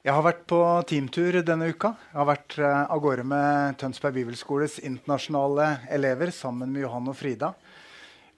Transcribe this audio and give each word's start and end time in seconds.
Jeg 0.00 0.16
har 0.16 0.24
vært 0.24 0.46
på 0.48 0.58
teamtur 0.88 1.36
denne 1.44 1.66
uka. 1.74 1.90
Jeg 2.08 2.16
har 2.16 2.28
vært 2.30 2.54
uh, 2.56 2.86
av 2.88 3.00
gårde 3.04 3.24
med 3.28 3.74
Tønsberg 3.82 4.14
Bibelskoles 4.16 4.78
internasjonale 4.80 5.66
elever 5.92 6.30
sammen 6.32 6.70
med 6.72 6.86
Johan 6.86 7.10
og 7.12 7.18
Frida. 7.18 7.50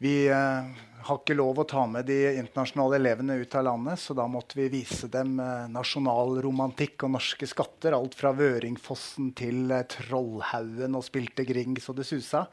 Vi 0.02 0.24
uh, 0.26 0.66
har 1.06 1.20
ikke 1.20 1.36
lov 1.38 1.60
å 1.62 1.66
ta 1.70 1.84
med 1.86 2.08
de 2.10 2.16
internasjonale 2.32 2.98
elevene 2.98 3.36
ut 3.38 3.54
av 3.54 3.68
landet, 3.68 4.02
så 4.02 4.16
da 4.18 4.26
måtte 4.26 4.58
vi 4.58 4.66
vise 4.72 5.06
dem 5.12 5.36
uh, 5.38 5.70
nasjonalromantikk 5.70 7.06
og 7.06 7.14
norske 7.14 7.46
skatter. 7.46 7.94
Alt 7.94 8.18
fra 8.18 8.34
Vøringfossen 8.34 9.30
til 9.38 9.70
Trollhaugen 9.94 10.98
og 10.98 11.06
spilte 11.06 11.46
Grieg 11.46 11.78
så 11.84 11.94
det 11.94 12.08
susa. 12.10 12.48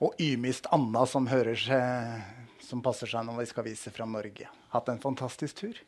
Og 0.00 0.16
ymist 0.16 0.70
Anna, 0.72 1.04
som 1.04 1.28
hører 1.28 1.60
som 2.64 2.80
passer 2.80 3.12
seg 3.12 3.28
når 3.28 3.42
vi 3.42 3.48
skal 3.52 3.68
vise 3.68 3.92
fram 3.92 4.16
Norge. 4.16 4.48
Hatt 4.70 4.88
en 4.88 5.00
fantastisk 5.02 5.62
tur. 5.64 5.78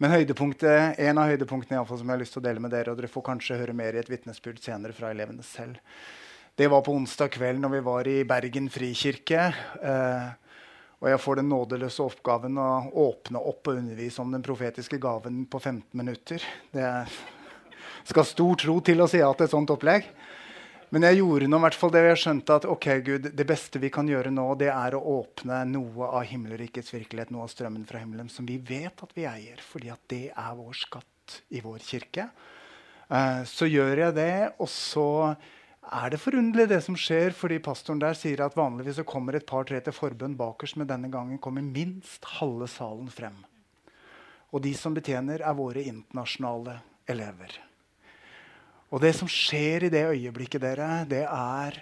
Men 0.00 0.14
en 0.14 1.18
av 1.20 1.28
høydepunktene 1.30 1.84
fall, 1.86 1.98
som 2.00 2.08
jeg 2.08 2.14
har 2.14 2.22
lyst 2.22 2.36
til 2.36 2.42
å 2.42 2.46
dele 2.46 2.62
med 2.62 2.72
dere, 2.72 2.92
og 2.92 2.98
dere 2.98 3.10
får 3.12 3.26
kanskje 3.26 3.58
høre 3.60 3.76
mer 3.76 3.94
i 3.94 4.00
et 4.00 4.10
vitnesbyrd 4.10 4.62
senere 4.64 4.96
fra 4.96 5.12
elevene 5.12 5.44
selv, 5.44 5.76
det 6.56 6.70
var 6.70 6.84
på 6.86 6.94
onsdag 6.94 7.32
kveld 7.34 7.58
når 7.60 7.72
vi 7.72 7.82
var 7.82 8.08
i 8.08 8.18
Bergen 8.30 8.68
frikirke. 8.70 9.48
Eh, 9.82 10.28
og 11.02 11.08
jeg 11.10 11.20
får 11.20 11.40
den 11.40 11.48
nådeløse 11.50 12.04
oppgaven 12.04 12.60
å 12.62 12.68
åpne 13.08 13.40
opp 13.42 13.68
og 13.68 13.80
undervise 13.80 14.22
om 14.22 14.30
den 14.32 14.44
profetiske 14.44 15.00
gaven 15.02 15.42
på 15.50 15.58
15 15.58 15.98
minutter. 15.98 16.44
Det 16.72 16.86
skal 18.06 18.28
stor 18.28 18.60
tro 18.62 18.78
til 18.86 19.02
å 19.02 19.08
si 19.10 19.18
ja 19.18 19.32
til 19.34 19.48
et 19.48 19.52
sånt 19.52 19.72
opplegg. 19.74 20.06
Men 20.92 21.06
jeg 21.08 21.20
gjorde 21.20 21.48
nå 21.48 21.58
hvert 21.62 21.78
fall 21.78 21.92
det 21.94 22.02
jeg 22.04 22.20
skjønte 22.22 22.58
at 22.60 22.66
ok, 22.70 22.86
Gud, 23.06 23.30
det 23.38 23.46
beste 23.48 23.80
vi 23.82 23.90
kan 23.94 24.08
gjøre 24.10 24.32
nå, 24.34 24.44
det 24.60 24.70
er 24.72 24.96
å 24.96 25.02
åpne 25.16 25.62
noe 25.70 26.10
av 26.10 26.26
himmelrikets 26.28 26.92
virkelighet, 26.94 27.32
noe 27.34 27.46
av 27.46 27.52
strømmen 27.52 27.86
fra 27.88 28.02
himmelen, 28.02 28.28
som 28.30 28.46
vi 28.46 28.58
vet 28.58 29.02
at 29.02 29.16
vi 29.16 29.26
eier, 29.28 29.62
fordi 29.64 29.90
at 29.94 30.04
det 30.12 30.26
er 30.30 30.54
vår 30.58 30.78
skatt 30.84 31.40
i 31.56 31.62
vår 31.64 31.80
kirke. 31.84 32.28
Uh, 33.08 33.42
så 33.48 33.68
gjør 33.68 34.06
jeg 34.06 34.16
det, 34.16 34.34
og 34.60 34.70
så 34.70 35.08
er 35.84 36.14
det 36.14 36.20
forunderlig, 36.22 36.68
det 36.70 36.80
som 36.86 36.96
skjer, 36.96 37.34
fordi 37.36 37.60
pastoren 37.64 38.00
der 38.00 38.16
sier 38.16 38.44
at 38.44 38.56
vanligvis 38.56 39.00
så 39.00 39.08
kommer 39.08 39.36
et 39.36 39.48
par-tre 39.48 39.80
til 39.84 39.96
forbønn 39.96 40.38
bakerst, 40.38 40.78
men 40.80 40.88
denne 40.88 41.10
gangen 41.12 41.40
kommer 41.42 41.64
minst 41.64 42.24
halve 42.38 42.68
salen 42.70 43.10
frem. 43.12 43.36
Og 44.54 44.62
de 44.64 44.72
som 44.78 44.94
betjener, 44.96 45.42
er 45.42 45.58
våre 45.58 45.82
internasjonale 45.84 46.78
elever. 47.10 47.58
Og 48.92 49.00
det 49.02 49.14
som 49.16 49.30
skjer 49.30 49.86
i 49.86 49.92
det 49.92 50.04
øyeblikket, 50.12 50.62
dere, 50.62 51.04
det 51.08 51.24
er 51.24 51.80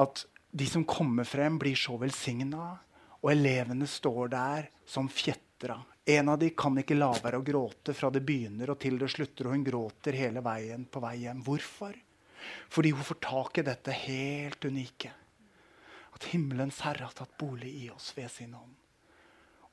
at 0.00 0.24
de 0.50 0.66
som 0.66 0.84
kommer 0.88 1.24
frem, 1.28 1.58
blir 1.58 1.78
så 1.78 1.96
velsigna. 2.00 2.72
Og 3.20 3.32
elevene 3.34 3.86
står 3.86 4.32
der 4.32 4.70
som 4.88 5.08
fjetra. 5.12 5.76
En 6.08 6.32
av 6.32 6.38
de 6.40 6.50
kan 6.56 6.78
ikke 6.80 6.96
la 6.96 7.10
være 7.20 7.38
å 7.38 7.44
gråte 7.46 7.94
fra 7.94 8.08
det 8.10 8.24
begynner 8.26 8.72
og 8.72 8.80
til 8.82 8.96
det 8.98 9.10
slutter. 9.12 9.46
Og 9.46 9.58
hun 9.58 9.66
gråter 9.66 10.16
hele 10.16 10.42
veien 10.42 10.86
på 10.90 11.02
vei 11.04 11.18
hjem. 11.26 11.44
Hvorfor? 11.46 11.94
Fordi 12.72 12.94
hun 12.96 13.04
får 13.04 13.20
tak 13.22 13.60
i 13.60 13.66
dette 13.68 13.94
helt 14.06 14.64
unike. 14.64 15.12
At 16.16 16.30
himmelens 16.32 16.80
herre 16.86 17.06
har 17.06 17.16
tatt 17.16 17.36
bolig 17.38 17.70
i 17.84 17.90
oss 17.92 18.10
ved 18.16 18.30
sin 18.32 18.56
hånd. 18.56 18.74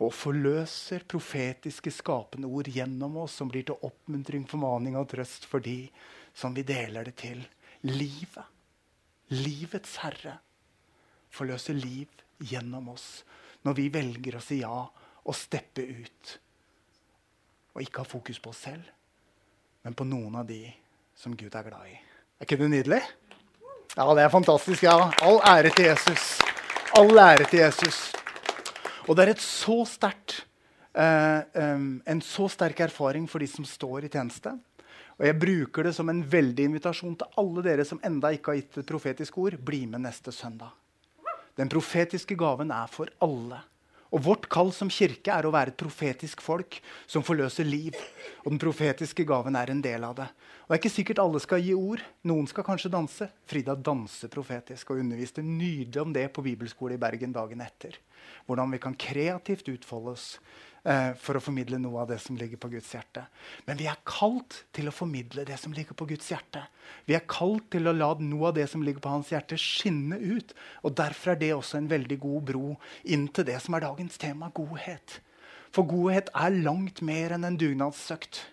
Og 0.04 0.14
forløser 0.14 1.08
profetiske 1.10 1.90
skapende 1.96 2.50
ord 2.52 2.68
gjennom 2.70 3.16
oss, 3.24 3.40
som 3.40 3.50
blir 3.50 3.66
til 3.66 3.80
oppmuntring, 3.82 4.44
formaning 4.46 5.00
og 5.00 5.08
trøst 5.10 5.48
for 5.50 5.64
de 5.64 5.88
som 6.38 6.54
vi 6.54 6.64
deler 6.68 7.08
det 7.08 7.16
til. 7.18 7.42
Livet. 7.90 8.46
Livets 9.34 9.98
herre 10.04 10.38
forløser 11.34 11.78
liv 11.78 12.08
gjennom 12.40 12.94
oss 12.94 13.08
når 13.66 13.76
vi 13.78 13.88
velger 13.92 14.38
å 14.38 14.44
si 14.44 14.62
ja 14.62 14.76
og 15.28 15.36
steppe 15.36 15.84
ut. 15.84 16.34
Og 17.76 17.84
ikke 17.84 18.04
ha 18.04 18.10
fokus 18.10 18.40
på 18.42 18.54
oss 18.54 18.62
selv, 18.70 18.86
men 19.84 19.98
på 19.98 20.06
noen 20.08 20.38
av 20.40 20.48
de 20.48 20.62
som 21.18 21.34
Gud 21.38 21.54
er 21.58 21.66
glad 21.68 21.90
i. 21.90 21.98
Er 22.38 22.46
ikke 22.46 22.60
det 22.62 22.70
nydelig? 22.72 23.02
Ja, 23.98 24.06
det 24.14 24.24
er 24.24 24.30
fantastisk. 24.30 24.84
ja. 24.86 25.10
All 25.26 25.42
ære 25.42 25.74
til 25.74 25.90
Jesus. 25.90 26.38
All 26.98 27.18
ære 27.18 27.50
til 27.50 27.64
Jesus. 27.66 28.12
Og 29.08 29.18
det 29.18 29.26
er 29.26 29.34
et 29.34 29.42
så 29.42 29.82
sterkt, 29.90 30.44
uh, 30.94 31.42
um, 31.58 31.98
en 32.06 32.22
så 32.22 32.48
sterk 32.52 32.80
erfaring 32.86 33.26
for 33.30 33.42
de 33.42 33.50
som 33.50 33.66
står 33.66 34.06
i 34.06 34.12
tjeneste. 34.14 34.54
Og 35.18 35.26
jeg 35.26 35.40
bruker 35.42 35.88
det 35.88 35.96
som 35.98 36.10
en 36.12 36.20
veldig 36.22 36.68
invitasjon 36.70 37.16
til 37.18 37.40
alle 37.42 37.64
dere 37.66 37.86
som 37.90 38.02
enda 38.06 38.30
ikke 38.36 38.54
har 38.54 38.60
gitt 38.60 38.84
et 38.84 38.90
profetisk 38.90 39.40
ord. 39.42 39.58
Bli 39.58 39.88
med 39.90 40.06
neste 40.06 40.34
søndag. 40.36 40.76
Den 41.58 41.72
profetiske 41.74 42.38
gaven 42.38 42.70
er 42.70 42.86
for 42.94 43.10
alle. 43.26 43.64
Og 44.14 44.22
Vårt 44.24 44.46
kall 44.48 44.70
som 44.72 44.92
kirke 44.94 45.34
er 45.34 45.48
å 45.48 45.52
være 45.52 45.74
et 45.74 45.80
profetisk 45.80 46.40
folk 46.46 46.78
som 47.10 47.26
forløser 47.26 47.66
liv. 47.68 47.98
Og 48.46 48.54
den 48.54 48.62
profetiske 48.62 49.26
gaven 49.28 49.58
er 49.60 49.74
en 49.74 49.82
del 49.84 50.06
av 50.06 50.14
det. 50.22 50.28
Og 50.30 50.70
Det 50.70 50.78
er 50.78 50.82
ikke 50.84 50.94
sikkert 50.94 51.24
alle 51.24 51.42
skal 51.44 51.66
gi 51.66 51.74
ord. 51.74 52.04
Noen 52.30 52.48
skal 52.48 52.68
kanskje 52.68 52.94
danse. 52.94 53.28
Frida 53.50 53.76
danser 53.76 54.32
profetisk 54.32 54.94
og 54.94 55.02
underviste 55.02 55.44
nydelig 55.44 56.02
om 56.04 56.14
det 56.14 56.28
på 56.32 56.46
bibelskole 56.46 56.96
i 56.96 57.02
Bergen 57.02 57.34
dagen 57.36 57.66
etter. 57.66 57.98
Hvordan 58.46 58.72
vi 58.72 58.80
kan 58.86 58.96
kreativt 58.96 59.68
utfolde 59.74 60.14
oss 60.14 60.30
eh, 60.88 61.12
for 61.20 61.38
å 61.38 61.44
formidle 61.44 61.80
noe 61.82 62.02
av 62.04 62.12
det 62.12 62.20
som 62.24 62.38
ligger 62.40 62.60
på 62.62 62.70
Guds 62.72 62.90
hjerte. 62.96 63.26
Men 63.68 63.80
vi 63.80 63.90
er 63.92 64.00
kalt 64.08 64.62
til 64.76 64.90
å 64.90 64.96
formidle 64.96 65.46
det 65.48 65.60
som 65.62 65.76
ligger 65.76 65.98
på 65.98 66.08
Guds 66.10 66.32
hjerte. 66.32 66.64
Vi 67.06 67.18
er 67.18 67.26
kalt 67.30 67.68
til 67.74 67.90
å 67.90 67.96
la 67.96 68.14
noe 68.22 68.50
av 68.50 68.58
det 68.58 68.68
som 68.72 68.84
ligger 68.86 69.04
på 69.04 69.14
hans 69.14 69.32
hjerte, 69.34 69.60
skinne 69.60 70.20
ut. 70.20 70.56
Og 70.88 70.96
Derfor 70.98 71.34
er 71.34 71.42
det 71.42 71.54
også 71.56 71.82
en 71.82 71.92
veldig 71.92 72.20
god 72.24 72.52
bro 72.52 72.76
inn 73.04 73.28
til 73.30 73.48
det 73.50 73.60
som 73.64 73.78
er 73.78 73.86
dagens 73.88 74.20
tema 74.22 74.52
godhet. 74.56 75.20
For 75.76 75.88
godhet 75.88 76.32
er 76.34 76.62
langt 76.64 77.04
mer 77.06 77.36
enn 77.36 77.46
en 77.48 77.60
dugnadsøkt. 77.60 78.46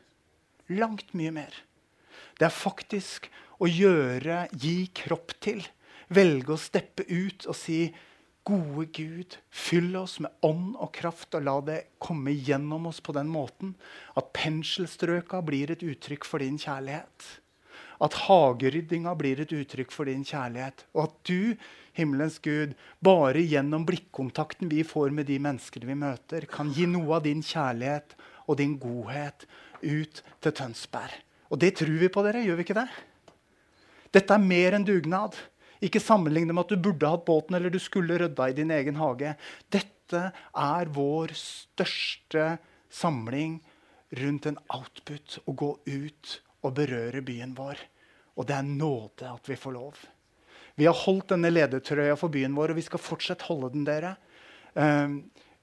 Langt 0.74 1.14
mye 1.16 1.32
mer. 1.34 1.54
Det 2.38 2.48
er 2.48 2.54
faktisk 2.54 3.30
å 3.62 3.68
gjøre, 3.70 4.48
gi 4.52 4.90
kropp 4.96 5.36
til. 5.44 5.62
Velge 6.14 6.54
å 6.54 6.60
steppe 6.60 7.06
ut 7.08 7.46
og 7.48 7.56
si 7.56 7.86
Gode 8.44 8.90
Gud, 8.92 9.38
fyll 9.48 9.94
oss 9.96 10.18
med 10.20 10.44
ånd 10.44 10.74
og 10.76 10.90
kraft, 10.92 11.32
og 11.32 11.46
la 11.46 11.54
det 11.64 11.78
komme 12.02 12.34
gjennom 12.36 12.90
oss 12.90 12.98
på 13.00 13.14
den 13.16 13.30
måten 13.32 13.72
at 14.20 14.34
penselstrøka 14.36 15.40
blir 15.46 15.72
et 15.72 15.84
uttrykk 15.86 16.28
for 16.28 16.44
din 16.44 16.58
kjærlighet. 16.60 17.30
At 18.04 18.18
hageryddinga 18.26 19.14
blir 19.16 19.40
et 19.40 19.54
uttrykk 19.54 19.94
for 19.94 20.10
din 20.10 20.26
kjærlighet. 20.28 20.84
Og 20.92 21.06
at 21.06 21.16
du, 21.24 21.54
himmelens 21.96 22.36
Gud, 22.44 22.74
bare 23.00 23.40
gjennom 23.40 23.86
blikkontakten 23.88 24.68
vi 24.68 24.82
får 24.84 25.14
med 25.16 25.30
de 25.30 25.38
menneskene 25.40 25.88
vi 25.88 25.96
møter, 26.04 26.44
kan 26.50 26.68
gi 26.74 26.84
noe 26.90 27.16
av 27.16 27.24
din 27.24 27.40
kjærlighet 27.40 28.12
og 28.44 28.60
din 28.60 28.76
godhet 28.82 29.48
ut 29.80 30.20
til 30.44 30.52
Tønsberg. 30.52 31.16
Og 31.48 31.64
det 31.64 31.78
tror 31.80 31.96
vi 31.96 32.12
på 32.12 32.26
dere, 32.26 32.44
gjør 32.44 32.60
vi 32.60 32.68
ikke 32.68 32.76
det? 32.76 32.88
Dette 34.14 34.36
er 34.36 34.42
mer 34.52 34.76
enn 34.76 34.84
dugnad. 34.86 35.38
Ikke 35.82 36.02
sammenligne 36.02 36.54
med 36.54 36.66
at 36.66 36.74
du 36.74 36.82
burde 36.84 37.10
hatt 37.10 37.26
båten 37.26 37.56
eller 37.56 37.72
du 37.72 37.80
skulle 37.82 38.18
rydda 38.20 38.48
i 38.50 38.56
din 38.56 38.72
egen 38.74 38.98
hage. 39.00 39.34
Dette 39.72 40.28
er 40.30 40.92
vår 40.94 41.34
største 41.38 42.56
samling 42.92 43.58
rundt 44.20 44.46
en 44.50 44.60
output. 44.68 45.40
Å 45.48 45.52
gå 45.52 45.70
ut 45.86 46.36
og 46.64 46.76
berøre 46.78 47.24
byen 47.24 47.56
vår. 47.58 47.80
Og 48.38 48.48
det 48.48 48.58
er 48.58 48.66
nåde 48.66 49.30
at 49.30 49.50
vi 49.50 49.58
får 49.58 49.74
lov. 49.76 49.98
Vi 50.74 50.88
har 50.88 50.96
holdt 51.04 51.30
denne 51.30 51.52
ledertrøya 51.52 52.16
for 52.18 52.32
byen 52.34 52.54
vår, 52.56 52.72
og 52.72 52.78
vi 52.80 52.86
skal 52.86 53.02
fortsatt 53.02 53.46
holde 53.46 53.70
den. 53.76 53.84
dere. 53.86 54.16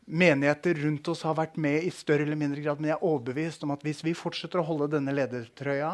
Menigheter 0.06 0.80
rundt 0.82 1.08
oss 1.12 1.22
har 1.24 1.36
vært 1.38 1.60
med 1.62 1.86
i 1.86 1.92
større 1.94 2.26
eller 2.26 2.40
mindre 2.40 2.62
grad. 2.64 2.80
Men 2.82 2.90
jeg 2.92 2.98
er 2.98 3.06
overbevist 3.06 3.64
om 3.64 3.74
at 3.76 3.84
hvis 3.86 4.02
vi 4.04 4.16
fortsetter 4.18 4.60
å 4.60 4.66
holde 4.66 4.90
denne 4.96 5.14
ledertrøya, 5.14 5.92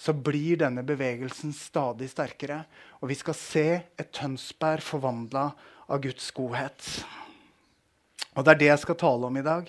så 0.00 0.14
blir 0.16 0.62
denne 0.62 0.84
bevegelsen 0.86 1.52
stadig 1.54 2.08
sterkere. 2.10 2.62
Og 3.00 3.12
vi 3.12 3.18
skal 3.20 3.36
se 3.36 3.66
et 4.00 4.12
Tønsberg 4.16 4.82
forvandla 4.84 5.50
av 5.90 6.00
Guds 6.02 6.30
godhet. 6.34 6.88
Og 8.34 8.46
det 8.46 8.54
er 8.54 8.62
det 8.62 8.72
jeg 8.72 8.82
skal 8.86 8.98
tale 9.00 9.28
om 9.28 9.38
i 9.38 9.44
dag. 9.44 9.68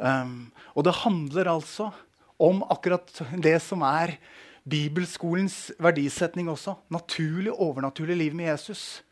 Um, 0.00 0.48
og 0.72 0.86
det 0.86 1.00
handler 1.02 1.50
altså 1.52 1.90
om 2.40 2.62
akkurat 2.72 3.10
det 3.36 3.58
som 3.60 3.82
er 3.84 4.14
bibelskolens 4.70 5.70
verdisetning 5.80 6.48
også. 6.52 6.76
Naturlig, 6.92 7.52
overnaturlig 7.52 8.16
liv 8.16 8.36
med 8.36 8.52
Jesus. 8.52 9.02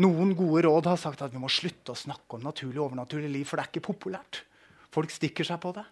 Noen 0.00 0.32
gode 0.36 0.62
råd 0.64 0.88
har 0.88 1.00
sagt 1.00 1.20
at 1.24 1.32
vi 1.34 1.40
må 1.40 1.50
slutte 1.52 1.92
å 1.92 1.98
snakke 1.98 2.38
om 2.38 2.46
naturlig 2.46 2.80
og 2.80 2.86
overnaturlig 2.90 3.28
liv, 3.28 3.44
for 3.48 3.58
det 3.58 3.66
er 3.66 3.72
ikke 3.72 3.88
populært. 3.90 4.44
Folk 4.92 5.12
stikker 5.12 5.44
seg 5.44 5.60
på 5.60 5.72
det. 5.76 5.84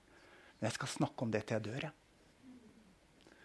Men 0.59 0.69
jeg 0.69 0.77
skal 0.79 0.93
snakke 0.95 1.25
om 1.25 1.33
det 1.33 1.43
til 1.45 1.59
jeg 1.59 1.67
dør. 1.67 1.89
Jeg. 1.89 3.37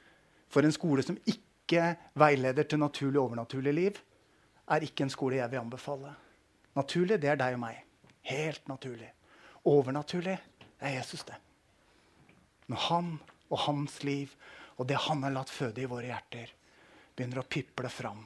For 0.52 0.64
en 0.64 0.76
skole 0.76 1.04
som 1.04 1.18
ikke 1.28 1.96
veileder 2.16 2.68
til 2.70 2.80
naturlig 2.80 3.20
og 3.20 3.30
overnaturlig 3.30 3.74
liv, 3.76 4.00
er 4.72 4.86
ikke 4.88 5.06
en 5.06 5.12
skole 5.12 5.42
jeg 5.42 5.52
vil 5.52 5.62
anbefale. 5.62 6.14
Naturlig, 6.76 7.20
det 7.24 7.32
er 7.32 7.40
deg 7.40 7.58
og 7.58 7.64
meg. 7.66 7.82
Helt 8.32 8.72
naturlig. 8.72 9.12
Overnaturlig, 9.68 10.38
er 10.80 10.96
Jesus, 10.98 11.24
det. 11.28 11.36
Når 12.72 12.84
han 12.90 13.12
og 13.52 13.60
hans 13.68 14.00
liv 14.04 14.32
og 14.76 14.88
det 14.90 14.98
han 15.06 15.24
har 15.24 15.36
latt 15.36 15.52
føde 15.52 15.84
i 15.84 15.90
våre 15.90 16.10
hjerter, 16.10 16.52
begynner 17.16 17.44
å 17.44 17.48
piple 17.48 17.92
fram 17.92 18.24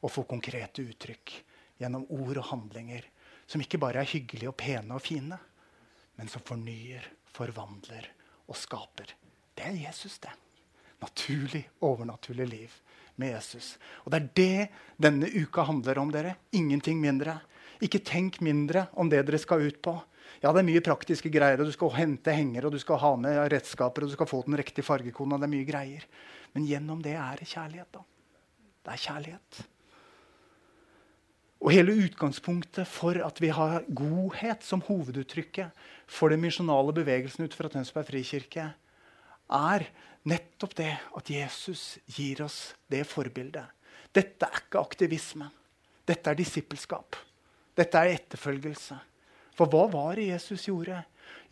og 0.00 0.12
få 0.12 0.24
konkrete 0.28 0.84
uttrykk 0.86 1.34
gjennom 1.80 2.06
ord 2.08 2.40
og 2.40 2.48
handlinger 2.50 3.06
som 3.46 3.62
ikke 3.62 3.80
bare 3.80 4.02
er 4.02 4.10
hyggelige 4.10 4.50
og 4.50 4.56
pene 4.58 4.96
og 4.96 5.04
fine, 5.04 5.38
men 6.16 6.30
som 6.30 6.42
fornyer, 6.46 7.04
forvandler 7.36 8.08
og 8.48 8.58
skaper. 8.58 9.12
Det 9.56 9.68
er 9.68 9.78
Jesus, 9.86 10.18
det. 10.18 10.32
naturlig, 10.96 11.60
overnaturlig 11.84 12.46
liv 12.48 12.74
med 13.20 13.34
Jesus. 13.34 13.76
Og 14.04 14.12
det 14.12 14.18
er 14.18 14.28
det 14.38 14.68
denne 14.96 15.28
uka 15.28 15.66
handler 15.68 15.98
om, 16.00 16.10
dere. 16.10 16.36
Ingenting 16.56 17.00
mindre. 17.00 17.36
Ikke 17.84 18.00
tenk 18.00 18.40
mindre 18.40 18.86
om 18.96 19.10
det 19.12 19.20
dere 19.28 19.38
skal 19.38 19.60
ut 19.60 19.82
på. 19.84 19.92
Ja, 20.40 20.52
det 20.52 20.62
er 20.62 20.68
mye 20.70 20.82
praktiske 20.84 21.30
greier, 21.32 21.60
og 21.60 21.68
du 21.68 21.74
skal 21.76 21.92
hente 21.98 22.32
henger, 22.32 22.66
og 22.66 22.72
du 22.72 22.80
skal 22.80 23.00
ha 23.02 23.12
med 23.20 23.38
redskaper, 23.52 24.04
og 24.04 24.10
du 24.10 24.16
skal 24.16 24.28
få 24.30 24.42
den 24.48 24.56
riktige 24.56 24.84
fargekona. 24.88 25.36
Det 25.36 25.48
er 25.48 25.52
mye 25.52 25.68
greier. 25.68 26.08
Men 26.56 26.66
gjennom 26.68 27.04
det 27.04 27.14
er 27.20 27.40
det 27.40 27.48
kjærlighet. 27.52 27.92
da. 27.92 28.04
Det 28.86 28.96
er 28.96 29.04
kjærlighet. 29.04 29.62
Og 31.62 31.72
hele 31.72 31.94
utgangspunktet 32.04 32.88
for 32.88 33.16
at 33.24 33.40
vi 33.40 33.48
har 33.54 33.86
godhet 33.88 34.64
som 34.64 34.82
hoveduttrykket 34.84 35.86
for 36.06 36.32
den 36.32 36.42
misjonale 36.44 36.92
bevegelsen 36.96 37.48
ut 37.48 37.56
fra 37.56 37.70
Tønsberg 37.72 38.10
frikirke, 38.10 38.68
er 39.46 39.86
nettopp 40.26 40.74
det 40.76 40.92
at 41.16 41.30
Jesus 41.30 41.96
gir 42.10 42.42
oss 42.44 42.74
det 42.92 43.04
forbildet. 43.08 43.64
Dette 44.12 44.48
er 44.48 44.62
ikke 44.62 44.82
aktivisme. 44.82 45.48
Dette 46.06 46.30
er 46.30 46.38
disippelskap. 46.38 47.16
Dette 47.76 48.00
er 48.00 48.14
etterfølgelse. 48.14 48.96
For 49.56 49.72
hva 49.72 49.86
var 49.92 50.16
det 50.18 50.30
Jesus 50.30 50.68
gjorde? 50.68 51.00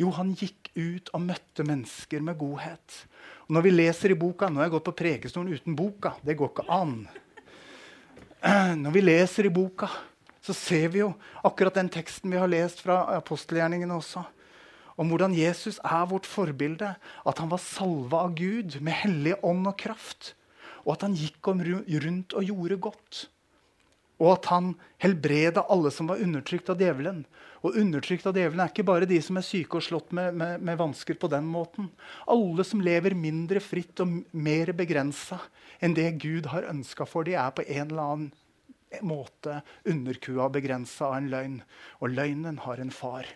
Jo, 0.00 0.10
han 0.14 0.32
gikk 0.36 0.70
ut 0.76 1.10
og 1.14 1.24
møtte 1.24 1.64
mennesker 1.66 2.22
med 2.24 2.38
godhet. 2.38 3.04
Og 3.46 3.56
når 3.56 3.66
vi 3.66 3.74
leser 3.74 4.14
i 4.14 4.18
boka 4.18 4.48
Nå 4.48 4.60
har 4.60 4.68
jeg 4.68 4.76
gått 4.76 4.88
på 4.88 4.98
prekestolen 5.00 5.54
uten 5.54 5.76
boka. 5.78 6.14
Det 6.22 6.36
går 6.38 6.52
ikke 6.52 6.66
an. 6.72 6.96
Når 8.82 8.92
vi 8.92 9.00
leser 9.00 9.46
i 9.48 9.52
boka, 9.52 9.88
så 10.44 10.52
ser 10.52 10.90
vi 10.92 11.00
jo 11.00 11.14
akkurat 11.46 11.78
den 11.78 11.88
teksten 11.88 12.32
vi 12.32 12.40
har 12.40 12.50
lest 12.50 12.82
fra 12.84 13.00
apostelgjerningene 13.16 13.96
også. 13.96 14.24
Om 15.00 15.08
hvordan 15.10 15.32
Jesus 15.34 15.78
er 15.80 16.04
vårt 16.10 16.28
forbilde. 16.28 16.92
At 17.24 17.40
han 17.40 17.50
var 17.50 17.62
salva 17.62 18.26
av 18.26 18.34
Gud 18.36 18.76
med 18.84 18.98
hellig 19.00 19.38
ånd 19.42 19.64
og 19.70 19.78
kraft. 19.80 20.34
Og 20.84 20.94
at 20.94 21.06
han 21.06 21.16
gikk 21.16 21.48
rundt 21.48 22.36
og 22.36 22.44
gjorde 22.44 22.78
godt. 22.84 23.22
Og 24.20 24.36
at 24.36 24.50
han 24.52 24.74
helbreda 25.02 25.64
alle 25.72 25.90
som 25.90 26.12
var 26.12 26.20
undertrykt 26.22 26.68
av 26.70 26.78
djevelen. 26.78 27.24
Og 27.64 27.78
undertrykt 27.80 28.26
av 28.28 28.36
djevelen 28.36 28.60
er 28.60 28.72
ikke 28.72 28.84
bare 28.84 29.08
de 29.08 29.16
som 29.24 29.38
er 29.40 29.46
syke 29.46 29.78
og 29.78 29.84
slått 29.86 30.10
med, 30.16 30.36
med, 30.36 30.60
med 30.60 30.76
vansker 30.76 31.16
på 31.16 31.30
den 31.32 31.46
måten. 31.48 31.88
Alle 32.28 32.64
som 32.66 32.82
lever 32.84 33.16
mindre 33.16 33.62
fritt 33.64 34.02
og 34.04 34.18
mer 34.36 34.74
begrensa 34.76 35.40
enn 35.80 35.96
det 35.96 36.10
Gud 36.20 36.50
har 36.52 36.68
ønska 36.68 37.06
for, 37.08 37.24
de 37.24 37.38
er 37.40 37.54
på 37.56 37.64
en 37.64 37.86
eller 37.88 38.02
annen 38.04 38.32
måte 39.02 39.62
underkua 39.90 40.44
og 40.44 40.54
begrensa 40.58 41.08
av 41.08 41.16
en 41.18 41.30
løgn. 41.32 41.56
Og 42.04 42.12
løgnen 42.12 42.60
har 42.66 42.82
en 42.82 42.92
far, 42.94 43.26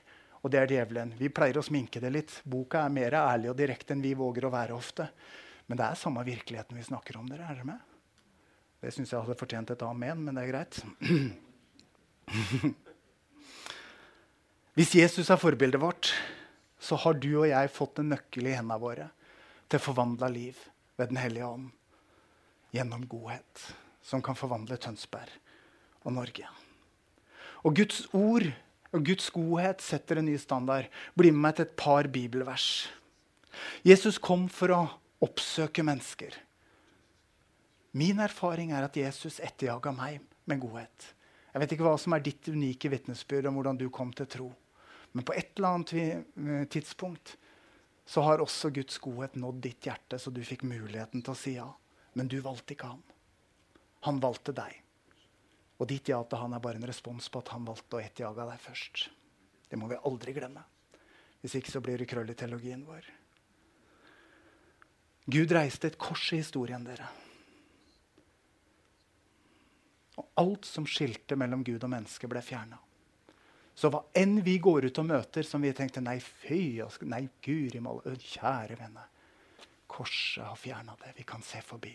og 0.42 0.52
det 0.52 0.60
er 0.60 0.74
djevelen. 0.76 1.14
Vi 1.18 1.32
pleier 1.32 1.58
å 1.58 1.64
sminke 1.64 2.02
det 2.04 2.12
litt. 2.14 2.40
Boka 2.44 2.84
er 2.84 2.94
mer 2.94 3.16
ærlig 3.18 3.50
og 3.52 3.58
direkte 3.58 3.96
enn 3.96 4.04
vi 4.04 4.12
våger 4.18 4.46
å 4.46 4.52
være 4.54 4.76
ofte. 4.76 5.08
Men 5.68 5.80
det 5.80 5.88
er 5.88 6.00
samme 6.00 6.24
virkeligheten 6.24 6.76
vi 6.76 6.84
snakker 6.84 7.16
om. 7.20 7.26
dere, 7.28 7.48
er 7.48 7.58
dere 7.58 7.72
med? 7.72 7.80
Det 8.78 8.92
syns 8.94 9.10
jeg 9.10 9.24
hadde 9.24 9.40
fortjent 9.40 9.72
et 9.74 9.82
amen, 9.88 10.20
men 10.28 10.36
det 10.36 10.44
er 10.44 10.52
greit. 10.52 10.78
Hvis 14.78 14.92
Jesus 14.94 15.26
er 15.26 15.40
forbildet 15.42 15.80
vårt, 15.82 16.12
så 16.78 16.94
har 17.02 17.16
du 17.18 17.32
og 17.40 17.48
jeg 17.50 17.70
fått 17.74 17.98
en 17.98 18.12
nøkkel 18.12 18.46
i 18.46 18.52
hendene 18.54 18.76
våre 18.78 19.08
til 19.66 19.80
forvandla 19.82 20.28
liv 20.30 20.60
ved 20.94 21.10
Den 21.10 21.18
hellige 21.18 21.48
ånd 21.48 21.64
gjennom 22.70 23.02
godhet, 23.10 23.64
som 24.06 24.22
kan 24.22 24.38
forvandle 24.38 24.78
Tønsberg 24.78 25.32
og 26.06 26.14
Norge. 26.14 26.46
Og 27.66 27.74
Guds 27.74 28.04
ord 28.14 28.46
og 28.94 29.02
Guds 29.02 29.26
godhet 29.34 29.82
setter 29.82 30.20
en 30.20 30.28
ny 30.30 30.36
standard. 30.38 30.86
Bli 31.18 31.34
med 31.34 31.42
meg 31.48 31.58
til 31.58 31.66
et 31.66 31.74
par 31.74 32.06
bibelvers. 32.06 32.86
Jesus 33.82 34.20
kom 34.22 34.46
for 34.46 34.76
å 34.76 34.80
oppsøke 35.26 35.82
mennesker. 35.82 36.38
Min 37.98 38.22
erfaring 38.22 38.70
er 38.70 38.86
at 38.86 39.02
Jesus 39.02 39.42
etterjaga 39.42 39.90
meg 39.90 40.22
med 40.46 40.62
godhet. 40.62 41.10
Jeg 41.50 41.64
vet 41.64 41.74
ikke 41.74 41.90
hva 41.90 41.98
som 41.98 42.14
er 42.14 42.22
ditt 42.22 42.46
unike 42.46 42.94
vitnesbyrd 42.94 43.50
om 43.50 43.58
hvordan 43.58 43.82
du 43.82 43.88
kom 43.90 44.14
til 44.14 44.30
tro. 44.30 44.50
Men 45.12 45.24
på 45.24 45.34
et 45.36 45.54
eller 45.56 45.68
annet 45.76 45.92
eh, 45.94 46.64
tidspunkt 46.70 47.36
så 48.08 48.24
har 48.24 48.40
også 48.40 48.70
Guds 48.72 48.98
godhet 49.04 49.36
nådd 49.36 49.60
ditt 49.64 49.86
hjerte, 49.86 50.18
så 50.18 50.32
du 50.32 50.40
fikk 50.44 50.64
muligheten 50.68 51.22
til 51.22 51.34
å 51.34 51.38
si 51.38 51.54
ja. 51.58 51.68
Men 52.16 52.30
du 52.30 52.38
valgte 52.44 52.72
ikke 52.72 52.88
han. 52.94 53.02
Han 54.08 54.20
valgte 54.22 54.54
deg. 54.56 54.78
Og 55.78 55.86
ditt 55.90 56.08
ja 56.10 56.18
til 56.24 56.40
han 56.40 56.56
er 56.56 56.62
bare 56.64 56.80
en 56.80 56.88
respons 56.88 57.28
på 57.28 57.42
at 57.42 57.52
han 57.52 57.66
valgte 57.68 57.98
å 57.98 58.02
etterjage 58.02 58.48
deg 58.48 58.64
først. 58.64 59.04
Det 59.68 59.78
må 59.78 59.90
vi 59.90 60.00
aldri 60.08 60.34
glemme. 60.34 60.64
Hvis 61.42 61.58
ikke 61.60 61.74
så 61.74 61.82
blir 61.84 62.00
det 62.00 62.08
krøll 62.10 62.32
i 62.32 62.36
teologien 62.38 62.82
vår. 62.88 63.06
Gud 65.28 65.52
reiste 65.52 65.90
et 65.90 66.00
kors 66.00 66.24
i 66.32 66.40
historien, 66.40 66.86
dere. 66.88 67.06
Og 70.18 70.32
alt 70.40 70.66
som 70.66 70.88
skilte 70.88 71.36
mellom 71.38 71.60
Gud 71.66 71.84
og 71.84 71.92
menneske, 71.92 72.30
ble 72.30 72.40
fjerna. 72.42 72.80
Så 73.78 73.92
hva 73.94 74.00
enn 74.18 74.40
vi 74.42 74.56
går 74.58 74.88
ut 74.88 74.98
og 74.98 75.06
møter 75.06 75.46
som 75.46 75.62
vi 75.62 75.70
tenkte 75.76 76.02
Nei, 76.02 76.16
fy, 76.18 76.80
nei, 77.06 77.28
guri 77.44 77.78
malla, 77.82 78.16
kjære 78.18 78.78
venne. 78.80 79.04
Korset 79.86 80.42
har 80.48 80.58
fjerna 80.58 80.96
det. 80.98 81.14
Vi 81.20 81.26
kan 81.28 81.44
se 81.46 81.62
forbi. 81.62 81.94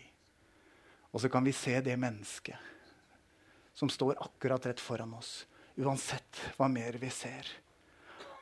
Og 1.12 1.22
så 1.22 1.30
kan 1.30 1.44
vi 1.44 1.52
se 1.54 1.76
det 1.84 1.98
mennesket 2.00 2.72
som 3.74 3.90
står 3.90 4.16
akkurat 4.22 4.66
rett 4.70 4.80
foran 4.80 5.14
oss. 5.18 5.44
Uansett 5.76 6.40
hva 6.56 6.70
mer 6.72 6.96
vi 7.02 7.10
ser. 7.12 7.50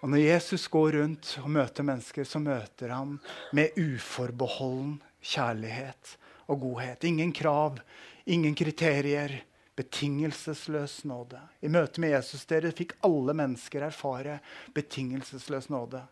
Og 0.01 0.09
når 0.11 0.21
Jesus 0.21 0.67
går 0.69 0.97
rundt 0.99 1.35
og 1.41 1.49
møter 1.53 1.85
mennesker, 1.87 2.27
så 2.27 2.41
møter 2.41 2.93
han 2.93 3.17
med 3.57 3.77
uforbeholden 3.79 4.99
kjærlighet 5.21 6.15
og 6.51 6.61
godhet. 6.67 7.05
Ingen 7.09 7.33
krav, 7.33 7.79
ingen 8.25 8.53
kriterier 8.57 9.39
betingelsesløs 9.79 11.03
nåde. 11.07 11.39
I 11.63 11.69
møte 11.71 12.01
med 12.03 12.13
Jesus 12.15 12.43
dere 12.49 12.73
fikk 12.75 12.97
alle 13.07 13.35
mennesker 13.37 13.85
erfare 13.87 14.39
betingelsesløs 14.75 15.69
nåde. 15.71 16.03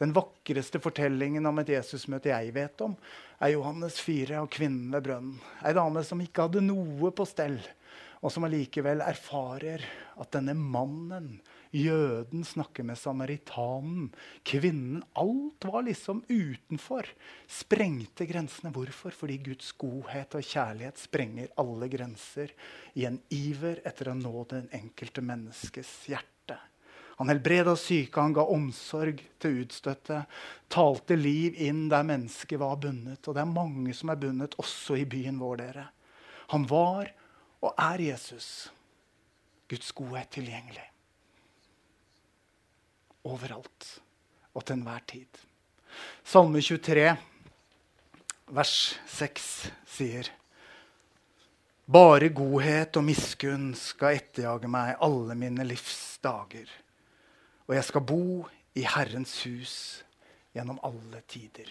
Den 0.00 0.14
vakreste 0.16 0.80
fortellingen 0.82 1.46
om 1.46 1.60
et 1.62 1.70
Jesusmøte 1.74 2.32
jeg 2.32 2.54
vet 2.56 2.80
om, 2.82 2.96
er 3.38 3.52
Johannes 3.54 4.00
4 4.02 4.40
og 4.42 4.50
kvinnen 4.50 4.90
ved 4.94 5.04
brønnen. 5.06 5.36
Ei 5.62 5.74
dame 5.76 6.02
som 6.06 6.22
ikke 6.24 6.48
hadde 6.48 6.64
noe 6.64 7.12
på 7.14 7.26
stell, 7.28 7.60
og 8.22 8.32
som 8.32 8.46
allikevel 8.48 9.04
erfarer 9.04 9.84
at 10.16 10.32
denne 10.34 10.56
mannen 10.58 11.36
Jøden 11.72 12.44
snakker 12.44 12.84
med 12.84 12.98
samaritanen. 13.00 14.10
Kvinnen. 14.44 15.00
Alt 15.16 15.64
var 15.64 15.86
liksom 15.86 16.20
utenfor. 16.28 17.08
Sprengte 17.48 18.26
grensene. 18.28 18.72
Hvorfor? 18.74 19.14
Fordi 19.16 19.38
Guds 19.40 19.72
godhet 19.80 20.36
og 20.36 20.44
kjærlighet 20.44 21.00
sprenger 21.00 21.54
alle 21.56 21.88
grenser 21.88 22.52
i 22.92 23.06
en 23.08 23.16
iver 23.32 23.80
etter 23.88 24.12
å 24.12 24.18
nå 24.18 24.44
den 24.52 24.68
enkelte 24.76 25.24
menneskes 25.24 25.94
hjerte. 26.12 26.58
Han 27.16 27.32
helbreda 27.32 27.72
syke, 27.78 28.20
han 28.20 28.36
ga 28.36 28.44
omsorg 28.52 29.24
til 29.40 29.62
utstøtte. 29.64 30.22
Talte 30.68 31.16
liv 31.16 31.56
inn 31.56 31.86
der 31.88 32.04
mennesket 32.04 32.60
var 32.60 32.76
bundet. 32.84 33.24
Og 33.24 33.32
det 33.32 33.46
er 33.46 33.56
mange 33.56 33.96
som 33.96 34.12
er 34.12 34.20
bundet, 34.20 34.60
også 34.60 35.00
i 35.00 35.08
byen 35.08 35.40
vår, 35.40 35.64
dere. 35.64 35.88
Han 36.52 36.68
var 36.68 37.14
og 37.64 37.76
er 37.80 38.08
Jesus. 38.12 38.68
Guds 39.72 39.94
godhet 39.96 40.34
tilgjengelig 40.36 40.91
overalt 43.28 43.88
og 44.52 44.64
til 44.64 44.78
enhver 44.78 45.04
tid. 45.08 45.42
Salme 46.24 46.62
23, 46.62 47.08
vers 48.52 48.76
6 49.16 49.50
sier 49.96 50.30
Bare 51.92 52.30
godhet 52.32 52.96
og 52.96 53.04
miskunn 53.04 53.72
skal 53.76 54.16
etterjage 54.20 54.70
meg 54.70 54.94
alle 55.02 55.34
mine 55.36 55.66
livs 55.66 56.18
dager. 56.22 56.68
Og 57.66 57.74
jeg 57.76 57.84
skal 57.88 58.04
bo 58.06 58.24
i 58.78 58.84
Herrens 58.86 59.34
hus 59.44 59.74
gjennom 60.54 60.78
alle 60.86 61.20
tider. 61.28 61.68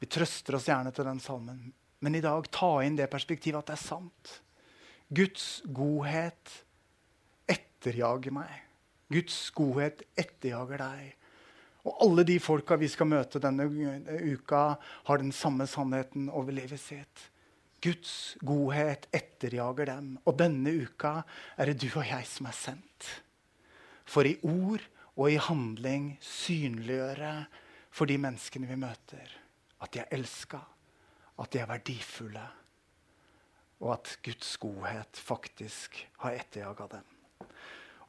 Vi 0.00 0.08
trøster 0.08 0.56
oss 0.56 0.66
gjerne 0.68 0.92
til 0.96 1.06
den 1.06 1.20
salmen, 1.20 1.60
men 2.00 2.16
i 2.16 2.22
dag 2.24 2.48
ta 2.52 2.72
inn 2.84 2.96
det 2.98 3.10
perspektivet 3.12 3.60
at 3.60 3.70
det 3.70 3.76
er 3.76 3.84
sant. 3.84 4.34
Guds 5.12 5.60
godhet 5.68 6.56
etterjager 7.50 8.34
meg. 8.34 8.69
Guds 9.10 9.50
godhet 9.56 10.04
etterjager 10.18 10.80
deg. 10.80 11.16
Og 11.88 11.96
alle 12.04 12.24
de 12.28 12.36
folka 12.42 12.76
vi 12.78 12.88
skal 12.92 13.08
møte 13.08 13.40
denne 13.42 13.66
uka, 13.66 14.64
har 15.08 15.20
den 15.20 15.32
samme 15.32 15.66
sannheten 15.70 16.28
over 16.28 16.54
livet 16.54 16.80
sitt. 16.82 17.26
Guds 17.80 18.36
godhet 18.44 19.08
etterjager 19.16 19.88
dem. 19.88 20.14
Og 20.28 20.36
denne 20.38 20.74
uka 20.84 21.22
er 21.56 21.70
det 21.70 21.80
du 21.80 21.88
og 21.94 22.04
jeg 22.04 22.28
som 22.28 22.50
er 22.50 22.56
sendt. 22.56 23.08
For 24.04 24.28
i 24.28 24.36
ord 24.44 24.84
og 25.16 25.30
i 25.30 25.40
handling 25.40 26.12
synliggjøre 26.24 27.34
for 27.90 28.10
de 28.10 28.18
menneskene 28.20 28.68
vi 28.68 28.78
møter, 28.78 29.32
at 29.80 29.94
de 29.94 30.02
er 30.02 30.12
elska, 30.14 30.60
at 31.40 31.52
de 31.52 31.62
er 31.62 31.70
verdifulle, 31.70 32.44
og 33.80 33.94
at 33.96 34.12
Guds 34.22 34.52
godhet 34.60 35.16
faktisk 35.16 35.96
har 36.20 36.36
etterjaga 36.36 36.86
dem. 36.98 37.19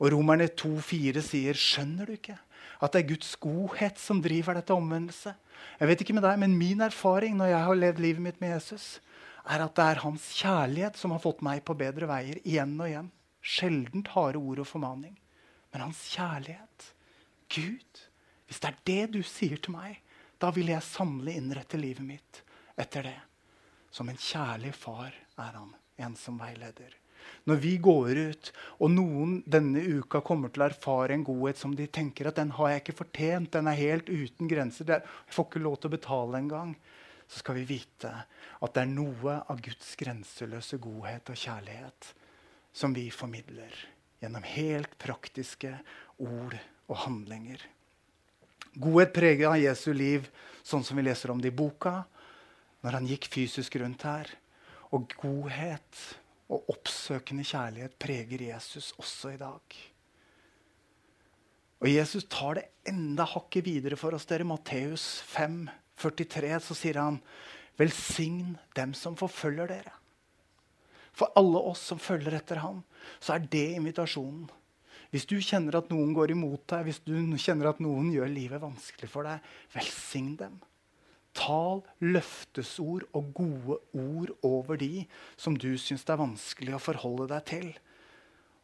Og 0.01 0.10
Romerne 0.15 0.50
2,4 0.50 1.22
sier, 1.22 1.53
'Skjønner 1.53 2.10
du 2.10 2.17
ikke 2.17 2.39
at 2.81 2.93
det 2.93 3.03
er 3.03 3.10
Guds 3.13 3.36
godhet 3.38 4.00
som 4.01 4.22
driver 4.22 4.58
deg 4.58 4.65
til 4.65 4.81
omvendelse?' 4.81 5.36
Jeg 5.77 5.88
vet 5.88 6.01
ikke 6.01 6.13
med 6.17 6.25
deg, 6.25 6.39
men 6.41 6.58
Min 6.58 6.81
erfaring 6.81 7.38
når 7.38 7.51
jeg 7.53 7.65
har 7.65 7.77
levd 7.77 8.00
livet 8.01 8.22
mitt 8.22 8.41
med 8.41 8.55
Jesus, 8.55 9.00
er 9.46 9.62
at 9.62 9.75
det 9.75 9.86
er 9.86 10.01
hans 10.01 10.25
kjærlighet 10.38 10.98
som 10.98 11.13
har 11.13 11.22
fått 11.22 11.41
meg 11.46 11.63
på 11.65 11.77
bedre 11.77 12.10
veier 12.10 12.41
igjen 12.41 12.74
og 12.79 12.89
igjen. 12.89 13.12
Sjeldent 13.41 14.10
harde 14.13 14.41
ord 14.41 14.62
og 14.62 14.67
formaning. 14.70 15.17
Men 15.72 15.86
hans 15.88 16.01
kjærlighet. 16.13 16.88
Gud, 17.50 18.01
hvis 18.48 18.62
det 18.62 18.70
er 18.70 18.81
det 18.86 19.05
du 19.15 19.22
sier 19.25 19.58
til 19.58 19.74
meg, 19.74 20.01
da 20.41 20.51
vil 20.53 20.72
jeg 20.74 20.86
samle 20.86 21.34
innrette 21.38 21.77
livet 21.77 22.05
mitt 22.05 22.41
etter 22.79 23.05
det. 23.05 23.20
Som 23.91 24.10
en 24.10 24.17
kjærlig 24.17 24.74
far 24.77 25.12
er 25.12 25.58
han, 25.58 25.74
en 25.98 26.15
som 26.15 26.38
veileder. 26.41 26.93
Når 27.49 27.59
vi 27.63 27.75
går 27.81 28.19
ut, 28.31 28.51
og 28.79 28.91
noen 28.93 29.37
denne 29.49 29.81
uka 29.81 30.21
kommer 30.25 30.51
til 30.53 30.63
å 30.63 30.69
erfare 30.69 31.15
en 31.15 31.25
godhet 31.25 31.59
som 31.59 31.75
de 31.75 31.87
tenker 31.87 32.29
at 32.29 32.39
den 32.39 32.53
har 32.57 32.73
jeg 32.73 32.83
ikke 32.83 32.99
fortjent, 33.03 33.53
den 33.55 33.69
er 33.71 33.79
helt 33.79 34.09
uten 34.11 34.49
grenser, 34.51 34.89
jeg 34.91 35.35
får 35.35 35.49
ikke 35.49 35.63
lov 35.63 35.79
til 35.79 35.91
å 35.91 35.95
betale 35.97 36.41
engang, 36.41 36.75
så 37.31 37.41
skal 37.41 37.61
vi 37.61 37.67
vite 37.77 38.11
at 38.11 38.73
det 38.75 38.83
er 38.83 38.91
noe 38.91 39.37
av 39.49 39.61
Guds 39.63 39.93
grenseløse 39.99 40.81
godhet 40.83 41.31
og 41.31 41.39
kjærlighet 41.39 42.11
som 42.75 42.93
vi 42.95 43.07
formidler 43.11 43.75
gjennom 44.21 44.43
helt 44.45 44.97
praktiske 45.01 45.73
ord 46.21 46.57
og 46.91 46.97
handlinger. 47.05 47.61
Godhet 48.71 49.13
preger 49.15 49.57
Jesu 49.59 49.91
liv 49.95 50.27
sånn 50.63 50.83
som 50.85 50.99
vi 50.99 51.03
leser 51.07 51.33
om 51.33 51.41
det 51.41 51.51
i 51.51 51.55
boka, 51.55 52.03
når 52.81 52.97
han 52.97 53.09
gikk 53.09 53.27
fysisk 53.31 53.75
rundt 53.81 54.05
her. 54.07 54.29
Og 54.95 55.11
godhet 55.19 56.03
og 56.51 56.67
oppsøkende 56.74 57.46
kjærlighet 57.48 57.96
preger 58.01 58.43
Jesus 58.50 58.91
også 59.00 59.34
i 59.36 59.39
dag. 59.39 59.77
Og 61.81 61.89
Jesus 61.89 62.27
tar 62.29 62.60
det 62.60 62.67
enda 62.91 63.25
hakket 63.25 63.65
videre 63.65 63.98
for 63.98 64.13
oss. 64.13 64.27
dere. 64.29 64.46
Matteus 64.46 65.22
5, 65.31 65.70
43, 65.98 66.60
så 66.60 66.77
sier 66.77 67.00
han, 67.01 67.22
'Velsign 67.77 68.58
dem 68.75 68.93
som 68.93 69.15
forfølger 69.15 69.67
dere'. 69.67 69.98
For 71.13 71.31
alle 71.36 71.58
oss 71.58 71.79
som 71.79 72.00
følger 72.00 72.36
etter 72.38 72.62
ham, 72.62 72.84
så 73.20 73.36
er 73.36 73.39
det 73.39 73.75
invitasjonen. 73.75 74.50
Hvis 75.12 75.25
du 75.25 75.41
kjenner 75.43 75.75
at 75.75 75.89
noen 75.91 76.13
går 76.13 76.31
imot 76.31 76.67
deg, 76.67 76.84
hvis 76.88 77.01
du 77.03 77.15
kjenner 77.36 77.70
at 77.70 77.81
noen 77.84 78.12
gjør 78.13 78.29
livet 78.31 78.62
vanskelig 78.62 79.10
for 79.10 79.27
deg, 79.27 79.39
velsign 79.74 80.36
dem. 80.39 80.62
Tal 81.38 81.81
løftesord 82.03 83.05
og 83.15 83.31
gode 83.38 83.77
ord 83.95 84.33
over 84.43 84.79
de 84.79 85.05
som 85.39 85.55
du 85.55 85.73
syns 85.79 86.03
det 86.07 86.15
er 86.15 86.23
vanskelig 86.23 86.75
å 86.75 86.83
forholde 86.83 87.29
deg 87.31 87.45
til. 87.51 87.67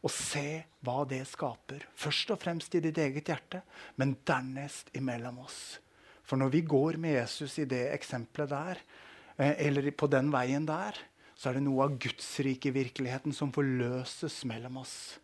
Og 0.04 0.12
se 0.14 0.62
hva 0.86 1.02
det 1.08 1.24
skaper. 1.26 1.86
Først 1.98 2.30
og 2.34 2.40
fremst 2.42 2.76
i 2.76 2.82
ditt 2.84 3.00
eget 3.02 3.30
hjerte, 3.32 3.62
men 3.96 4.16
dernest 4.28 4.92
imellom 4.96 5.40
oss. 5.42 5.78
For 6.28 6.38
når 6.38 6.52
vi 6.52 6.66
går 6.68 6.98
med 7.00 7.16
Jesus 7.16 7.56
i 7.62 7.66
det 7.68 7.86
eksempelet 7.94 8.52
der, 8.52 8.82
eh, 9.38 9.54
eller 9.66 9.90
på 9.90 10.06
den 10.12 10.30
veien 10.30 10.66
der, 10.68 10.98
så 11.38 11.48
er 11.48 11.58
det 11.58 11.64
noe 11.64 11.86
av 11.86 11.96
Guds 12.02 12.28
rike 12.44 12.70
virkeligheten 12.74 13.32
som 13.34 13.52
forløses 13.54 14.42
mellom 14.50 14.82
oss. 14.82 15.18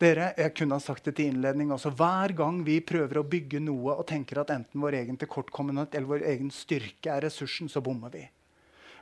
Dere, 0.00 0.30
jeg 0.38 0.54
kunne 0.56 0.78
ha 0.78 0.82
sagt 0.82 1.08
det 1.08 1.16
til 1.18 1.30
innledning 1.30 1.72
også. 1.74 1.92
Hver 1.96 2.34
gang 2.38 2.62
vi 2.66 2.78
prøver 2.80 3.20
å 3.20 3.26
bygge 3.28 3.60
noe 3.62 3.96
og 3.98 4.06
tenker 4.08 4.42
at 4.42 4.52
enten 4.54 4.80
vår 4.82 4.98
egen 5.02 5.18
tilkortkommenhet 5.20 5.94
eller 5.94 6.12
vår 6.14 6.26
egen 6.32 6.52
styrke 6.54 7.12
er 7.12 7.26
ressursen, 7.26 7.68
så 7.68 7.82
bommer 7.84 8.12
vi. 8.14 8.24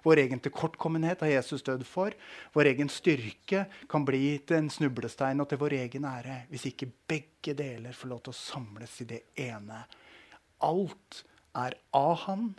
Vår 0.02 0.22
egen 0.22 0.40
tilkortkommenhet 0.40 1.22
har 1.24 1.32
Jesus 1.32 1.64
dødd 1.66 1.84
for. 1.86 2.14
Vår 2.54 2.70
egen 2.70 2.90
styrke 2.92 3.64
kan 3.90 4.06
bli 4.06 4.38
til 4.46 4.60
en 4.60 4.70
snublestein 4.72 5.42
og 5.42 5.50
til 5.50 5.60
vår 5.60 5.78
egen 5.80 6.06
ære 6.08 6.44
hvis 6.52 6.68
ikke 6.70 6.90
begge 7.10 7.54
deler 7.58 7.96
får 7.96 8.12
lov 8.12 8.22
til 8.24 8.34
å 8.34 8.38
samles 8.38 8.94
i 9.02 9.08
det 9.10 9.22
ene. 9.48 9.82
Alt 10.64 11.22
er 11.58 11.78
av 11.94 12.14
Han, 12.26 12.52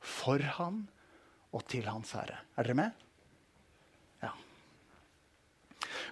for 0.00 0.40
Han 0.56 0.86
og 1.52 1.64
til 1.68 1.88
Hans 1.88 2.14
ære. 2.16 2.40
Er 2.56 2.68
dere 2.68 2.78
med? 2.78 3.06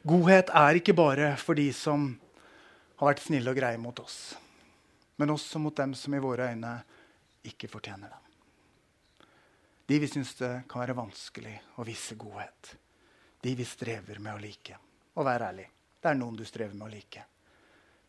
Godhet 0.07 0.50
er 0.55 0.78
ikke 0.78 0.95
bare 0.95 1.33
for 1.40 1.59
de 1.59 1.71
som 1.75 2.12
har 2.99 3.11
vært 3.11 3.25
snille 3.25 3.50
og 3.50 3.59
greie 3.59 3.78
mot 3.81 3.99
oss, 4.02 4.37
men 5.19 5.35
også 5.35 5.59
mot 5.62 5.75
dem 5.75 5.95
som 5.99 6.14
i 6.14 6.23
våre 6.23 6.50
øyne 6.52 6.75
ikke 7.49 7.71
fortjener 7.71 8.12
dem. 8.12 8.25
De 9.88 9.99
vi 9.99 10.11
syns 10.11 10.35
det 10.37 10.52
kan 10.69 10.83
være 10.83 10.99
vanskelig 10.99 11.55
å 11.81 11.87
vise 11.88 12.19
godhet. 12.21 12.75
De 13.40 13.55
vi 13.57 13.64
strever 13.64 14.21
med 14.21 14.37
å 14.37 14.43
like. 14.43 14.76
Og 15.17 15.25
vær 15.25 15.47
ærlig, 15.49 15.64
det 16.02 16.11
er 16.11 16.19
noen 16.19 16.37
du 16.37 16.45
strever 16.47 16.76
med 16.76 16.90
å 16.90 16.93
like. 16.93 17.25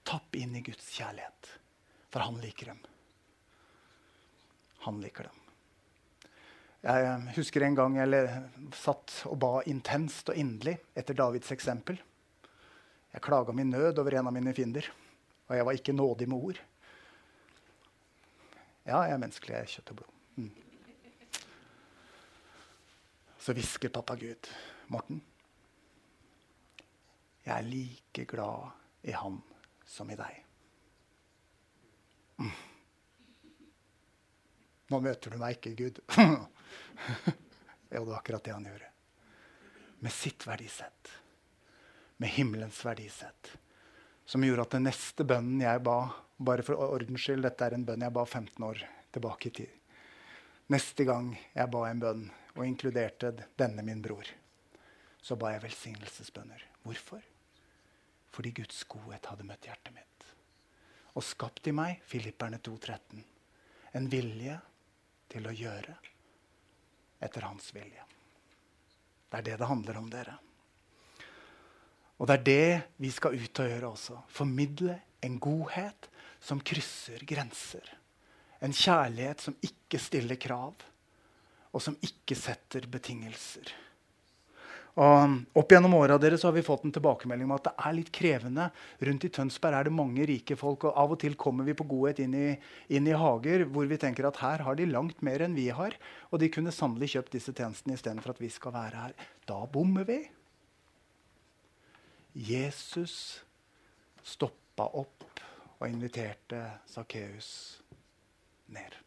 Tapp 0.03 0.35
inn 0.35 0.57
i 0.59 0.63
Guds 0.65 0.89
kjærlighet, 0.91 1.53
for 2.11 2.25
han 2.25 2.41
liker 2.43 2.73
dem. 2.73 2.81
Han 4.85 4.99
liker 5.01 5.29
dem. 5.29 5.38
Jeg 6.79 7.03
eh, 7.03 7.31
husker 7.35 7.65
en 7.65 7.75
gang 7.75 7.97
jeg 7.99 8.27
satt 8.79 9.17
og 9.27 9.35
ba 9.41 9.51
intenst 9.67 10.31
og 10.31 10.39
inderlig 10.39 10.77
etter 10.95 11.17
Davids 11.17 11.51
eksempel. 11.51 11.99
Jeg 13.11 13.23
klaga 13.25 13.51
min 13.55 13.71
nød 13.73 13.99
over 13.99 14.15
en 14.15 14.29
av 14.29 14.35
mine 14.35 14.53
fiender, 14.55 14.85
og 15.49 15.57
jeg 15.57 15.65
var 15.65 15.79
ikke 15.79 15.95
nådig 15.97 16.27
med 16.29 16.37
ord. 16.37 16.59
Ja, 18.85 19.01
jeg 19.03 19.15
er 19.17 19.21
menneskelig. 19.21 19.55
Jeg 19.55 19.65
er 19.65 19.73
kjøtt 19.73 19.91
og 19.91 19.99
blod. 19.99 20.13
Mm. 20.39 20.51
Så 23.39 23.55
hvisker 23.57 23.91
pappa 23.93 24.15
Gud, 24.19 24.49
Morten, 24.93 25.19
jeg 27.45 27.55
er 27.57 27.65
like 27.65 28.25
glad 28.29 28.71
i 29.09 29.13
han 29.15 29.39
som 29.87 30.09
i 30.13 30.17
deg. 30.19 30.39
Mm. 32.39 32.55
Nå 34.89 34.99
møter 35.03 35.33
du 35.33 35.39
meg 35.41 35.57
ikke, 35.57 35.75
Gud. 35.75 36.01
ja, 37.25 37.33
det 37.89 37.99
var 37.99 38.15
akkurat 38.17 38.43
det 38.43 38.51
han 38.55 38.65
gjorde. 38.65 38.91
Med 39.99 40.13
sitt 40.13 40.47
verdisett. 40.47 41.11
Med 42.17 42.29
himmelens 42.29 42.85
verdisett. 42.85 43.51
Som 44.25 44.43
gjorde 44.43 44.67
at 44.67 44.75
den 44.77 44.85
neste 44.87 45.25
bønnen 45.25 45.63
jeg 45.63 45.83
ba 45.83 46.01
Bare 46.39 46.63
for 46.63 46.79
ordens 46.79 47.19
skyld, 47.19 47.43
dette 47.43 47.65
er 47.67 47.73
en 47.75 47.81
bønn 47.83 48.05
jeg 48.05 48.15
ba 48.15 48.21
15 48.23 48.63
år 48.63 48.79
tilbake 49.11 49.49
i 49.49 49.55
tid. 49.57 49.71
Neste 50.71 51.03
gang 51.03 51.33
jeg 51.35 51.71
ba 51.73 51.81
en 51.89 51.99
bønn 51.99 52.21
og 52.53 52.61
inkluderte 52.63 53.33
denne 53.59 53.83
min 53.83 53.99
bror, 53.99 54.23
så 55.19 55.35
ba 55.35 55.51
jeg 55.51 55.65
velsignelsesbønner. 55.65 56.63
Hvorfor? 56.85 57.19
Fordi 58.31 58.53
Guds 58.61 58.85
godhet 58.87 59.27
hadde 59.27 59.47
møtt 59.49 59.67
hjertet 59.67 59.91
mitt. 59.97 60.29
Og 61.19 61.25
skapt 61.27 61.67
i 61.67 61.75
meg, 61.75 61.99
Filipperne 62.07 62.61
2,13, 62.63 63.19
en 63.99 64.07
vilje 64.07 64.55
til 65.33 65.49
å 65.49 65.57
gjøre 65.59 65.97
etter 67.19 67.45
hans 67.47 67.71
vilje. 67.75 68.05
Det 69.29 69.39
er 69.39 69.45
det 69.45 69.57
det 69.61 69.69
handler 69.69 69.99
om, 69.99 70.07
dere. 70.11 70.37
Og 72.19 72.27
det 72.27 72.35
er 72.35 72.45
det 72.47 72.79
vi 72.99 73.11
skal 73.13 73.37
ut 73.37 73.61
og 73.61 73.69
gjøre 73.69 73.91
også. 73.93 74.21
Formidle 74.33 74.97
en 75.23 75.37
godhet 75.39 76.09
som 76.43 76.61
krysser 76.63 77.23
grenser. 77.27 77.85
En 78.63 78.75
kjærlighet 78.75 79.43
som 79.45 79.55
ikke 79.63 80.01
stiller 80.01 80.39
krav, 80.39 80.75
og 81.69 81.83
som 81.83 81.95
ikke 82.03 82.35
setter 82.35 82.87
betingelser. 82.91 83.69
Og 84.97 85.59
opp 85.59 85.71
gjennom 85.71 85.93
åra 85.93 86.17
har 86.17 86.51
vi 86.51 86.63
fått 86.65 86.83
en 86.83 86.91
tilbakemelding 86.91 87.45
om 87.45 87.55
at 87.55 87.67
det 87.69 87.73
er 87.77 87.95
litt 87.95 88.09
krevende. 88.11 88.69
Rundt 88.99 89.25
i 89.25 89.29
Tønsberg 89.29 89.77
er 89.77 89.87
det 89.87 89.93
mange 89.95 90.25
rike 90.25 90.57
folk, 90.59 90.87
og 90.89 90.97
av 90.97 91.13
og 91.13 91.19
til 91.21 91.37
kommer 91.39 91.67
vi 91.67 91.75
på 91.77 91.85
godhet 91.87 92.19
inn 92.23 92.33
i, 92.35 92.49
inn 92.89 93.07
i 93.07 93.15
hager 93.15 93.67
hvor 93.69 93.87
vi 93.87 93.99
tenker 94.01 94.27
at 94.27 94.41
her 94.41 94.65
har 94.65 94.75
de 94.75 94.89
langt 94.89 95.21
mer 95.21 95.45
enn 95.45 95.55
vi 95.55 95.69
har, 95.69 95.95
og 96.33 96.41
de 96.41 96.49
kunne 96.51 96.73
sannelig 96.73 97.13
kjøpt 97.13 97.37
disse 97.37 97.53
tjenestene 97.53 97.95
istedenfor 97.95 98.33
at 98.33 98.41
vi 98.41 98.51
skal 98.51 98.75
være 98.75 99.05
her. 99.05 99.15
Da 99.47 99.61
bommer 99.71 100.07
vi. 100.09 100.19
Jesus 102.33 103.43
stoppa 104.25 104.89
opp 104.99 105.27
og 105.79 105.85
inviterte 105.87 106.65
Sakkeus 106.89 107.51
ned. 108.73 108.97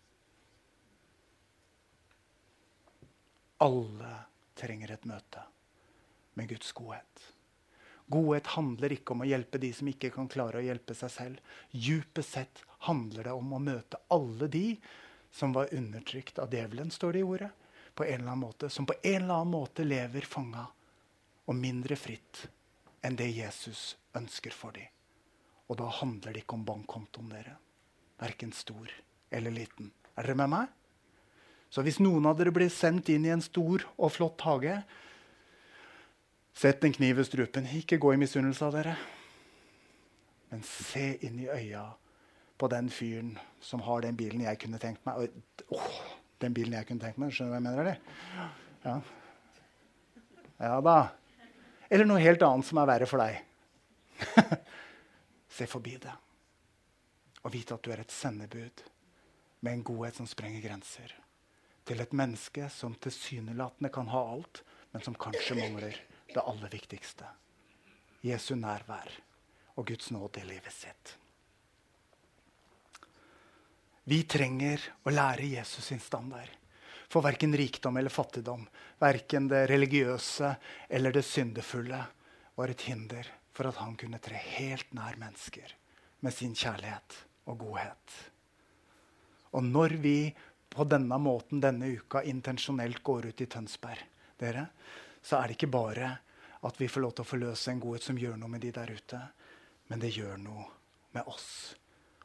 Alle 3.62 4.14
trenger 4.58 4.96
et 4.96 5.04
møte 5.06 5.42
med 6.34 6.48
Guds 6.48 6.72
godhet. 6.72 7.28
Godhet 8.12 8.46
handler 8.56 8.92
ikke 8.92 9.14
om 9.14 9.22
å 9.24 9.28
hjelpe 9.28 9.60
de 9.62 9.70
som 9.72 9.88
ikke 9.88 10.10
kan 10.12 10.28
klare 10.30 10.60
å 10.60 10.64
hjelpe 10.64 10.94
seg 10.96 11.12
selv. 11.14 11.56
Djupest 11.70 12.36
sett 12.36 12.62
handler 12.88 13.28
det 13.28 13.34
om 13.36 13.54
å 13.54 13.62
møte 13.62 14.00
alle 14.12 14.48
de 14.52 14.66
som 15.32 15.54
var 15.56 15.72
undertrykt 15.72 16.38
av 16.42 16.52
djevelen, 16.52 16.90
står 16.92 17.12
det 17.12 17.22
i 17.22 17.24
ordet, 17.24 17.50
på 17.94 18.04
en 18.04 18.20
eller 18.20 18.34
annen 18.34 18.44
måte, 18.44 18.68
som 18.68 18.86
på 18.88 18.96
en 19.00 19.22
eller 19.22 19.34
annen 19.34 19.54
måte 19.54 19.84
lever 19.84 20.26
fanga 20.28 20.66
og 21.48 21.56
mindre 21.56 21.96
fritt 21.96 22.46
enn 23.02 23.16
det 23.16 23.30
Jesus 23.32 23.94
ønsker 24.16 24.52
for 24.54 24.76
dem. 24.76 24.90
Og 25.72 25.78
da 25.80 25.88
handler 26.02 26.34
det 26.34 26.44
ikke 26.44 26.58
om 26.58 26.66
bankkontoen 26.68 27.32
dere. 27.32 27.56
Verken 28.20 28.52
stor 28.52 28.92
eller 29.32 29.54
liten. 29.54 29.88
Er 30.16 30.28
dere 30.28 30.36
med 30.42 30.52
meg? 30.52 30.68
Så 31.72 31.80
hvis 31.80 32.02
noen 32.04 32.28
av 32.28 32.36
dere 32.36 32.52
blir 32.52 32.68
sendt 32.68 33.08
inn 33.08 33.24
i 33.24 33.32
en 33.32 33.44
stor 33.44 33.86
og 33.96 34.12
flott 34.12 34.44
hage, 34.44 34.82
Sett 36.52 36.84
en 36.84 36.92
kniv 36.92 37.16
ved 37.16 37.26
strupen. 37.26 37.66
Ikke 37.66 37.98
gå 37.98 38.12
i 38.14 38.20
misunnelse 38.20 38.66
av 38.66 38.76
dere. 38.76 38.96
Men 40.52 40.64
se 40.68 41.14
inn 41.24 41.38
i 41.40 41.48
øya 41.48 41.86
på 42.60 42.68
den 42.68 42.90
fyren 42.92 43.38
som 43.60 43.80
har 43.86 44.04
den 44.04 44.18
bilen 44.18 44.44
jeg 44.44 44.60
kunne 44.60 44.80
tenkt 44.82 45.06
meg. 45.08 45.32
Oh, 45.72 45.94
den 46.44 46.54
bilen 46.54 46.76
jeg 46.76 46.86
kunne 46.90 47.02
tenkt 47.02 47.18
meg. 47.22 47.32
Skjønner 47.32 47.48
du 47.48 47.54
hva 47.54 47.60
jeg 47.60 47.66
mener? 47.66 47.80
eller? 47.80 47.96
Ja. 48.84 48.98
ja 50.60 50.76
da. 50.84 50.98
Eller 51.88 52.08
noe 52.08 52.22
helt 52.22 52.44
annet 52.44 52.68
som 52.68 52.82
er 52.82 52.92
verre 52.92 53.08
for 53.08 53.24
deg. 53.24 53.40
Se 55.56 55.66
forbi 55.68 55.96
det. 56.04 56.14
Og 57.42 57.52
vite 57.56 57.74
at 57.74 57.82
du 57.82 57.90
er 57.92 58.04
et 58.04 58.14
sendebud 58.14 58.84
med 59.62 59.72
en 59.72 59.84
godhet 59.86 60.20
som 60.20 60.28
sprenger 60.28 60.62
grenser. 60.64 61.16
Til 61.88 62.00
et 62.04 62.14
menneske 62.14 62.68
som 62.70 62.94
tilsynelatende 62.94 63.90
kan 63.92 64.10
ha 64.12 64.22
alt, 64.36 64.62
men 64.92 65.02
som 65.02 65.16
kanskje 65.18 65.56
mangler 65.58 65.96
det 66.34 66.44
aller 66.46 66.72
viktigste. 66.72 67.26
Jesu 68.22 68.54
nærvær 68.54 69.10
og 69.76 69.86
Guds 69.88 70.10
nåde 70.14 70.42
i 70.42 70.48
livet 70.48 70.74
sitt. 70.74 71.16
Vi 74.04 74.22
trenger 74.26 74.82
å 75.06 75.12
lære 75.14 75.46
Jesus 75.46 75.86
sin 75.90 76.02
standard. 76.02 76.50
For 77.12 77.22
verken 77.22 77.52
rikdom 77.54 77.98
eller 78.00 78.10
fattigdom, 78.10 78.64
verken 78.98 79.46
det 79.50 79.66
religiøse 79.68 80.54
eller 80.88 81.12
det 81.12 81.24
syndefulle, 81.28 82.00
var 82.56 82.72
et 82.72 82.84
hinder 82.88 83.28
for 83.52 83.68
at 83.68 83.78
han 83.82 83.94
kunne 84.00 84.20
tre 84.22 84.38
helt 84.56 84.94
nær 84.96 85.18
mennesker 85.20 85.74
med 86.24 86.34
sin 86.34 86.54
kjærlighet 86.56 87.18
og 87.50 87.58
godhet. 87.66 88.16
Og 89.52 89.64
når 89.68 89.96
vi 90.00 90.16
på 90.72 90.86
denne 90.88 91.18
måten 91.20 91.60
denne 91.60 91.90
uka 91.92 92.22
intensjonelt 92.24 93.02
går 93.04 93.28
ut 93.28 93.44
i 93.44 93.48
Tønsberg, 93.50 94.00
dere, 94.40 94.66
så 95.22 95.38
er 95.38 95.48
det 95.48 95.58
ikke 95.58 95.72
bare 95.72 96.16
at 96.62 96.78
vi 96.78 96.90
får 96.90 97.02
lov 97.02 97.14
til 97.16 97.24
å 97.24 97.30
forløse 97.30 97.70
en 97.72 97.80
godhet 97.82 98.06
som 98.06 98.18
gjør 98.18 98.36
noe 98.38 98.50
med 98.52 98.62
de 98.62 98.72
der 98.74 98.90
ute, 98.90 99.20
men 99.90 100.02
det 100.02 100.12
gjør 100.14 100.36
noe 100.42 100.66
med 101.14 101.26
oss. 101.30 101.74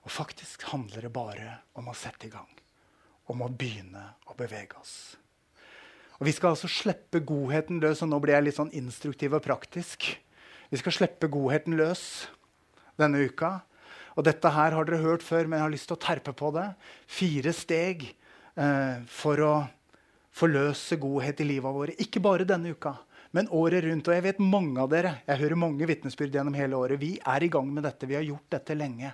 Og 0.05 0.13
faktisk 0.13 0.67
handler 0.71 1.07
det 1.07 1.13
bare 1.13 1.57
om 1.77 1.89
å 1.89 1.95
sette 1.97 2.29
i 2.29 2.33
gang. 2.33 2.49
Om 3.27 3.43
å 3.43 3.49
begynne 3.51 4.03
å 4.31 4.35
bevege 4.39 4.77
oss. 4.79 5.17
Og 6.17 6.25
Vi 6.25 6.33
skal 6.33 6.55
altså 6.55 6.69
slippe 6.71 7.19
godheten 7.19 7.81
løs. 7.83 8.01
og 8.01 8.09
Nå 8.09 8.19
blir 8.23 8.37
jeg 8.37 8.47
litt 8.47 8.57
sånn 8.57 8.73
instruktiv 8.73 9.35
og 9.37 9.43
praktisk. 9.45 10.07
Vi 10.71 10.79
skal 10.79 10.95
slippe 10.95 11.29
godheten 11.29 11.75
løs 11.77 12.27
denne 12.97 13.21
uka. 13.27 13.61
Og 14.17 14.25
dette 14.25 14.49
her 14.49 14.73
har 14.73 14.87
dere 14.87 15.03
hørt 15.03 15.25
før, 15.25 15.45
men 15.45 15.59
jeg 15.59 15.65
har 15.67 15.73
lyst 15.75 15.89
til 15.91 15.97
å 15.97 16.01
terpe 16.07 16.33
på 16.33 16.49
det. 16.55 16.65
Fire 17.05 17.53
steg 17.53 18.07
eh, 18.07 19.03
for 19.05 19.43
å 19.45 19.53
forløse 20.37 20.97
godhet 21.01 21.41
i 21.41 21.47
livet 21.49 21.75
våre. 21.75 21.95
Ikke 22.01 22.21
bare 22.23 22.47
denne 22.47 22.75
uka, 22.75 22.93
men 23.35 23.49
året 23.53 23.85
rundt. 23.85 24.07
Og 24.07 24.17
jeg 24.17 24.25
vet 24.27 24.43
mange 24.43 24.81
av 24.83 24.91
dere, 24.91 25.17
jeg 25.27 25.41
hører 25.41 25.63
mange 25.63 25.89
vitnesbyrd 25.89 26.37
gjennom 26.37 26.57
hele 26.57 26.77
året. 26.77 27.01
Vi 27.01 27.15
er 27.19 27.45
i 27.45 27.51
gang 27.53 27.71
med 27.73 27.87
dette. 27.87 28.09
Vi 28.09 28.17
har 28.17 28.27
gjort 28.27 28.51
dette 28.57 28.77
lenge. 28.77 29.13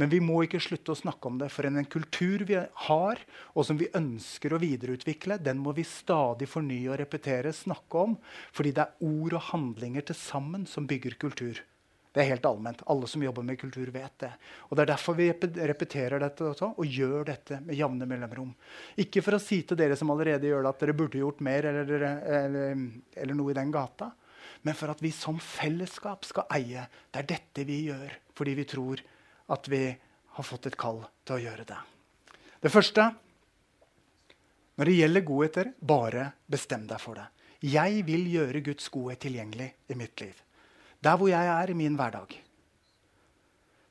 Men 0.00 0.08
vi 0.08 0.22
må 0.24 0.38
ikke 0.44 0.60
slutte 0.62 0.94
å 0.94 0.98
snakke 0.98 1.28
om 1.28 1.36
det. 1.42 1.50
For 1.52 1.68
en 1.68 1.82
kultur 1.90 2.46
vi 2.48 2.56
har, 2.86 3.20
og 3.52 3.66
som 3.68 3.80
vi 3.80 3.90
ønsker 3.98 4.54
å 4.54 4.60
videreutvikle, 4.62 5.36
den 5.42 5.60
må 5.60 5.74
vi 5.76 5.84
stadig 5.88 6.48
fornye 6.48 6.94
og 6.94 7.00
repetere, 7.02 7.52
snakke 7.52 8.06
om. 8.06 8.16
Fordi 8.56 8.72
det 8.78 8.86
er 8.86 9.10
ord 9.10 9.36
og 9.36 9.46
handlinger 9.50 10.08
til 10.08 10.18
sammen 10.18 10.64
som 10.70 10.88
bygger 10.88 11.18
kultur. 11.20 11.60
Det 12.12 12.20
er 12.20 12.28
helt 12.34 12.44
allment. 12.44 12.82
Alle 12.92 13.08
som 13.08 13.22
jobber 13.24 13.44
med 13.46 13.58
kultur, 13.60 13.88
vet 13.92 14.18
det. 14.20 14.30
Og 14.68 14.76
Det 14.76 14.84
er 14.84 14.90
derfor 14.92 15.16
vi 15.16 15.30
repeterer 15.32 16.20
dette 16.20 16.44
også, 16.44 16.74
og 16.76 16.86
gjør 16.98 17.24
dette 17.30 17.60
med 17.64 17.78
jevne 17.78 18.08
mellomrom. 18.08 18.50
Ikke 19.00 19.22
for 19.24 19.38
å 19.38 19.40
si 19.40 19.62
til 19.64 19.80
dere 19.80 19.96
som 19.96 20.12
allerede 20.12 20.50
gjør 20.50 20.66
det, 20.66 20.74
at 20.74 20.84
dere 20.84 20.96
burde 20.98 21.22
gjort 21.22 21.40
mer, 21.40 21.70
eller, 21.70 22.04
eller, 22.36 22.84
eller 23.16 23.38
noe 23.38 23.54
i 23.54 23.56
den 23.56 23.72
gata. 23.72 24.10
Men 24.62 24.76
for 24.78 24.92
at 24.92 25.00
vi 25.02 25.10
som 25.14 25.40
fellesskap 25.40 26.28
skal 26.28 26.48
eie. 26.54 26.84
Det 27.10 27.24
er 27.24 27.30
dette 27.34 27.66
vi 27.68 27.84
gjør 27.88 28.12
fordi 28.36 28.54
vi 28.56 28.64
tror 28.64 29.00
at 29.52 29.66
vi 29.68 29.82
har 30.36 30.46
fått 30.46 30.70
et 30.70 30.78
kall 30.80 31.02
til 31.26 31.36
å 31.36 31.42
gjøre 31.42 31.66
det. 31.68 31.80
Det 32.62 32.70
første 32.72 33.10
når 34.80 34.88
det 34.88 34.94
gjelder 34.96 35.24
godheter, 35.28 35.68
bare 35.78 36.30
bestem 36.48 36.86
deg 36.88 37.00
for 37.02 37.18
det. 37.20 37.26
Jeg 37.68 38.06
vil 38.08 38.24
gjøre 38.32 38.62
Guds 38.64 38.88
godhet 38.90 39.20
tilgjengelig 39.22 39.68
i 39.92 39.96
mitt 40.00 40.22
liv. 40.24 40.38
Der 41.02 41.18
hvor 41.18 41.30
jeg 41.30 41.48
er 41.50 41.70
i 41.70 41.76
min 41.76 41.96
hverdag. 41.98 42.36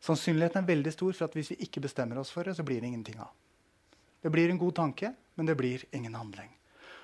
Sannsynligheten 0.02 0.63
er 0.63 0.69
veldig 0.69 0.93
stor 0.95 1.13
for 1.13 1.28
at 1.28 1.36
hvis 1.38 1.52
vi 1.54 1.60
ikke 1.67 1.84
bestemmer 1.84 2.17
oss 2.21 2.32
for 2.34 2.47
det, 2.47 2.56
så 2.58 2.65
blir 2.65 2.82
det 2.82 2.89
ingenting 2.89 3.19
av. 3.21 3.30
Det 4.21 4.32
blir 4.34 4.50
en 4.50 4.62
god 4.62 4.74
tanke, 4.78 5.12
men 5.36 5.50
det 5.50 5.58
blir 5.60 5.84
ingen 5.93 6.15
handling. 6.17 6.50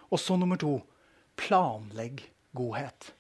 Og 0.10 0.22
så 0.22 0.38
nummer 0.40 0.58
to 0.58 0.80
planlegg 1.38 2.24
godhet. 2.56 3.12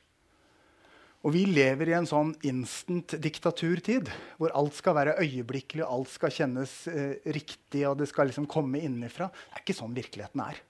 Og 1.26 1.34
vi 1.34 1.43
lever 1.50 1.91
i 1.91 1.95
en 1.97 2.08
sånn 2.08 2.32
instant 2.47 3.17
diktaturtid, 3.19 4.10
hvor 4.39 4.54
alt 4.56 4.78
skal 4.78 4.95
være 4.95 5.17
øyeblikkelig, 5.19 5.84
og 5.84 5.93
alt 5.95 6.13
skal 6.13 6.34
kjennes 6.34 6.73
eh, 6.88 7.17
riktig, 7.36 7.84
og 7.89 7.97
det 8.00 8.08
skal 8.10 8.30
liksom 8.30 8.47
komme 8.50 8.80
innenfra. 8.80 9.28
Det 9.34 9.58
er 9.58 9.65
ikke 9.65 9.76
sånn 9.76 9.97
virkeligheten 9.97 10.43
er. 10.45 10.62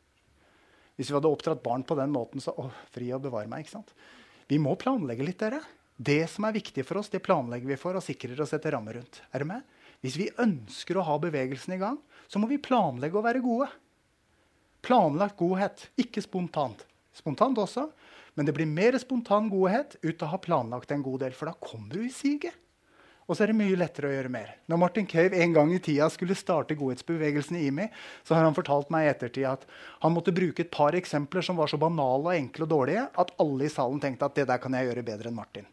Hvis 0.98 1.12
vi 1.12 1.18
hadde 1.20 1.30
oppdratt 1.30 1.62
barn 1.62 1.86
på 1.86 2.00
den 2.00 2.16
måten, 2.16 2.42
så 2.42 2.56
å, 2.58 2.72
fri 2.96 3.12
og 3.14 3.22
bevare 3.28 3.52
meg. 3.52 3.68
ikke 3.68 3.76
sant? 3.76 3.94
Vi 4.50 4.58
må 4.58 4.74
planlegge 4.80 5.28
litt, 5.28 5.38
dere. 5.44 5.62
Det 5.98 6.28
som 6.30 6.46
er 6.46 6.54
viktig 6.54 6.86
for 6.86 7.02
oss, 7.02 7.10
det 7.10 7.24
planlegger 7.26 7.72
vi 7.72 7.80
for 7.82 7.98
og 7.98 8.06
sikrer 8.06 8.38
og 8.38 8.50
setter 8.50 8.76
rammer 8.76 9.00
rundt. 9.00 9.22
Er 9.34 9.42
du 9.42 9.50
med? 9.50 9.66
Hvis 10.06 10.18
vi 10.20 10.30
ønsker 10.38 11.00
å 11.00 11.06
ha 11.08 11.16
bevegelsen 11.22 11.74
i 11.74 11.80
gang, 11.82 11.98
så 12.30 12.38
må 12.38 12.50
vi 12.50 12.62
planlegge 12.62 13.18
å 13.18 13.26
være 13.26 13.42
gode. 13.42 13.72
Planlagt 14.86 15.40
godhet, 15.40 15.88
ikke 15.98 16.22
spontant. 16.22 16.84
Spontant 17.18 17.58
også, 17.58 17.88
men 18.38 18.46
det 18.46 18.54
blir 18.54 18.70
mer 18.70 18.94
spontan 19.02 19.50
godhet 19.50 19.98
ut 20.04 20.22
av 20.22 20.28
å 20.28 20.32
ha 20.36 20.42
planlagt 20.42 20.94
en 20.94 21.02
god 21.02 21.24
del, 21.26 21.34
for 21.34 21.50
da 21.50 21.58
kommer 21.58 21.98
du 21.98 22.06
i 22.06 22.14
siget. 22.14 22.54
Og 23.28 23.36
så 23.36 23.44
er 23.44 23.52
det 23.52 23.58
mye 23.60 23.76
lettere 23.76 24.08
å 24.08 24.14
gjøre 24.14 24.32
mer. 24.32 24.52
Når 24.72 24.80
Martin 24.80 25.08
Cave 25.10 25.36
en 25.42 25.56
gang 25.56 25.74
i 25.76 25.82
tida 25.84 26.06
skulle 26.14 26.38
starte 26.38 26.78
godhetsbevegelsen 26.80 27.58
i 27.60 27.66
IMI, 27.68 27.90
så 28.24 28.38
har 28.38 28.46
han 28.46 28.56
fortalt 28.56 28.94
meg 28.94 29.04
i 29.04 29.10
ettertid 29.12 29.50
at 29.50 29.66
han 30.06 30.14
måtte 30.16 30.36
bruke 30.36 30.64
et 30.64 30.72
par 30.72 30.96
eksempler 30.96 31.44
som 31.44 31.58
var 31.60 31.74
så 31.74 31.82
banale 31.82 32.30
og 32.30 32.38
enkle 32.38 32.70
og 32.70 32.72
dårlige 32.72 33.10
at 33.20 33.34
alle 33.44 33.68
i 33.68 33.74
salen 33.74 34.00
tenkte 34.04 34.30
at 34.30 34.38
det 34.38 34.48
der 34.48 34.62
kan 34.64 34.78
jeg 34.78 34.88
gjøre 34.88 35.04
bedre 35.10 35.34
enn 35.34 35.42
Martin. 35.42 35.68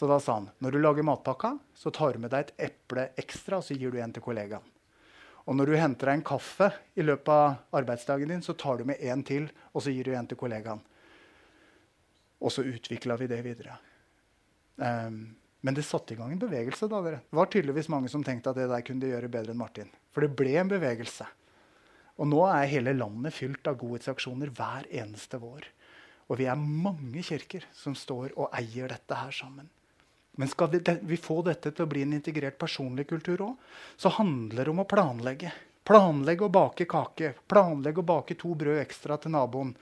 Så 0.00 0.06
da 0.08 0.16
sa 0.16 0.38
han 0.38 0.46
når 0.64 0.72
du 0.72 0.78
lager 0.80 1.04
matpakka, 1.04 1.58
så 1.76 1.90
tar 1.92 2.14
du 2.16 2.22
med 2.22 2.30
deg 2.32 2.46
et 2.46 2.70
eple 2.70 3.02
ekstra 3.20 3.58
og 3.60 3.66
så 3.66 3.74
gir 3.76 3.92
du 3.92 3.98
en 4.00 4.12
til 4.16 4.22
kollegaen. 4.24 4.64
Og 5.44 5.56
når 5.58 5.68
du 5.68 5.74
henter 5.76 6.08
deg 6.08 6.14
en 6.16 6.22
kaffe 6.24 6.70
i 6.96 7.04
løpet 7.04 7.28
av 7.28 7.80
arbeidsdagen 7.82 8.30
din, 8.32 8.40
så 8.40 8.54
tar 8.56 8.78
du 8.80 8.86
med 8.88 9.02
en 9.04 9.20
til 9.28 9.50
og 9.74 9.82
så 9.84 9.92
gir 9.92 10.08
du 10.08 10.14
en 10.16 10.28
til 10.30 10.38
kollegaen. 10.40 10.80
Og 12.40 12.54
så 12.54 12.64
utvikla 12.64 13.18
vi 13.20 13.28
det 13.28 13.42
videre. 13.44 13.74
Um, 14.80 15.18
men 15.60 15.76
det 15.76 15.84
satte 15.84 16.14
i 16.14 16.16
gang 16.16 16.32
en 16.32 16.40
bevegelse. 16.40 16.88
da, 16.88 17.02
dere. 17.04 17.18
Det 17.28 17.36
var 17.36 17.50
tydeligvis 17.52 17.90
mange 17.92 18.08
som 18.08 18.24
tenkte 18.24 18.54
at 18.54 18.56
det 18.56 18.70
der 18.70 18.86
kunne 18.86 19.04
de 19.04 19.10
gjøre 19.10 19.28
bedre 19.34 19.52
enn 19.52 19.60
Martin. 19.60 19.90
For 20.16 20.24
det 20.24 20.32
ble 20.38 20.54
en 20.62 20.70
bevegelse. 20.70 21.26
Og 22.16 22.30
nå 22.30 22.40
er 22.46 22.70
hele 22.72 22.96
landet 22.96 23.36
fylt 23.36 23.68
av 23.68 23.76
godhetsaksjoner 23.82 24.54
hver 24.56 24.88
eneste 25.02 25.42
vår. 25.44 25.68
Og 26.32 26.40
vi 26.40 26.48
er 26.48 26.56
mange 26.56 27.20
kirker 27.26 27.68
som 27.76 27.92
står 27.92 28.32
og 28.38 28.48
eier 28.56 28.88
dette 28.88 29.20
her 29.20 29.36
sammen. 29.36 29.68
Men 30.40 30.48
skal 30.48 30.70
vi, 30.72 30.80
vi 31.02 31.18
få 31.20 31.42
dette 31.44 31.74
til 31.74 31.84
å 31.84 31.90
bli 31.90 32.06
en 32.06 32.16
integrert 32.16 32.56
personlig 32.58 33.06
kultur 33.10 33.42
òg, 33.44 33.72
så 34.00 34.12
handler 34.16 34.64
det 34.64 34.72
om 34.72 34.80
å 34.80 34.88
planlegge. 34.88 35.52
Planlegge 35.84 36.46
å 36.46 36.52
bake 36.54 36.86
kake. 36.88 37.34
Planlegge 37.50 38.00
å 38.00 38.08
bake 38.08 38.36
to 38.40 38.54
brød 38.56 38.80
ekstra 38.80 39.18
til 39.20 39.36
naboen 39.36 39.74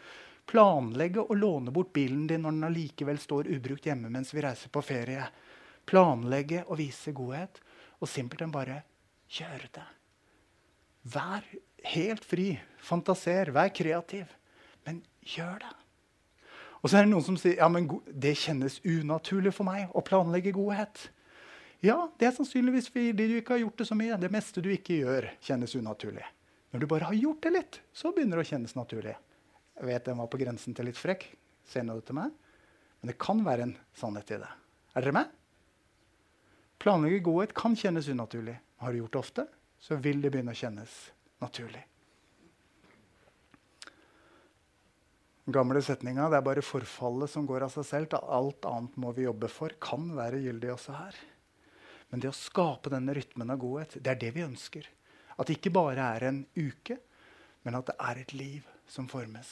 Planlegge 0.48 1.20
å 1.20 1.36
låne 1.36 1.72
bort 1.74 1.92
bilen 1.92 2.24
din 2.26 2.40
når 2.46 2.54
den 2.56 2.66
allikevel 2.70 3.18
står 3.20 3.50
ubrukt 3.52 3.84
hjemme 3.84 4.08
mens 4.12 4.32
vi 4.32 4.40
reiser 4.40 4.72
på 4.72 4.80
ferie. 4.80 5.26
Planlegge 5.88 6.62
å 6.72 6.76
vise 6.78 7.12
godhet, 7.16 7.60
og 8.00 8.08
simpelthen 8.08 8.52
bare 8.52 8.78
gjøre 9.28 9.68
det. 9.76 9.84
Vær 11.12 11.44
helt 11.92 12.24
fri. 12.24 12.48
Fantaser. 12.80 13.52
Vær 13.52 13.68
kreativ. 13.76 14.32
Men 14.86 15.02
gjør 15.36 15.60
det. 15.66 15.74
Og 16.82 16.90
så 16.90 16.98
er 16.98 17.06
det 17.06 17.12
noen 17.12 17.26
som 17.26 17.38
sier 17.40 17.58
ja, 17.58 17.68
men 17.72 17.88
det 18.06 18.36
kjennes 18.38 18.78
unaturlig 18.86 19.52
for 19.56 19.66
meg 19.66 19.94
å 19.96 20.02
planlegge 20.04 20.54
godhet. 20.54 21.08
Ja, 21.84 22.08
det 22.18 22.28
er 22.28 22.34
sannsynligvis 22.34 22.90
fordi 22.90 23.12
du 23.14 23.38
ikke 23.38 23.56
har 23.56 23.64
gjort 23.64 23.82
det 23.82 23.88
så 23.88 23.96
mye. 23.98 24.18
Det 24.18 24.30
meste 24.34 24.62
du 24.62 24.70
ikke 24.74 24.98
gjør, 25.00 25.28
kjennes 25.46 25.74
unaturlig. 25.78 26.26
Når 26.74 26.82
du 26.82 26.86
bare 26.90 27.08
har 27.08 27.16
gjort 27.16 27.42
det 27.46 27.54
litt, 27.54 27.80
så 27.94 28.12
begynner 28.14 28.38
det 28.38 28.46
å 28.46 28.50
kjennes 28.50 28.74
naturlig. 28.76 29.14
Jeg 29.78 29.86
vet 29.88 30.08
den 30.10 30.18
var 30.18 30.30
på 30.30 30.40
grensen 30.40 30.74
til 30.74 30.88
litt 30.90 30.98
frekk. 30.98 31.28
Ser 31.68 31.86
det 31.86 31.98
til 32.08 32.18
meg? 32.18 32.32
Men 32.98 33.12
det 33.12 33.18
kan 33.20 33.42
være 33.46 33.68
en 33.68 33.76
sannhet 33.96 34.32
i 34.34 34.40
det. 34.42 34.50
Er 34.94 35.04
dere 35.04 35.14
med? 35.14 35.36
Planlegge 36.82 37.22
godhet 37.26 37.54
kan 37.58 37.76
kjennes 37.78 38.08
unaturlig. 38.10 38.56
Har 38.82 38.92
du 38.92 39.00
gjort 39.00 39.14
det 39.14 39.22
ofte, 39.22 39.46
så 39.82 39.98
vil 40.02 40.22
det 40.22 40.30
begynne 40.34 40.54
å 40.54 40.58
kjennes 40.58 40.94
naturlig. 41.42 41.82
Gamle 45.48 45.80
setninga 45.80 46.26
'det 46.28 46.36
er 46.36 46.44
bare 46.44 46.60
forfallet 46.60 47.30
som 47.30 47.46
går 47.48 47.62
av 47.64 47.70
seg 47.72 47.84
selv', 47.88 48.20
alt 48.20 48.66
annet 48.68 48.96
må 49.00 49.14
vi 49.16 49.24
jobbe 49.24 49.48
for, 49.48 49.72
kan 49.80 50.10
være 50.12 50.42
gyldig 50.44 50.74
også 50.74 50.92
her. 50.92 51.14
Men 52.10 52.20
det 52.20 52.28
å 52.28 52.36
skape 52.36 52.90
denne 52.92 53.14
rytmen 53.16 53.48
av 53.50 53.56
godhet, 53.56 53.96
det 53.96 54.10
er 54.12 54.20
det 54.20 54.34
vi 54.34 54.44
ønsker. 54.44 54.84
At 55.38 55.46
det 55.46 55.56
ikke 55.56 55.72
bare 55.72 56.04
er 56.16 56.26
en 56.28 56.42
uke, 56.52 56.98
men 57.64 57.74
at 57.74 57.86
det 57.86 57.96
er 57.96 58.20
et 58.20 58.34
liv 58.34 58.68
som 58.86 59.08
formes. 59.08 59.48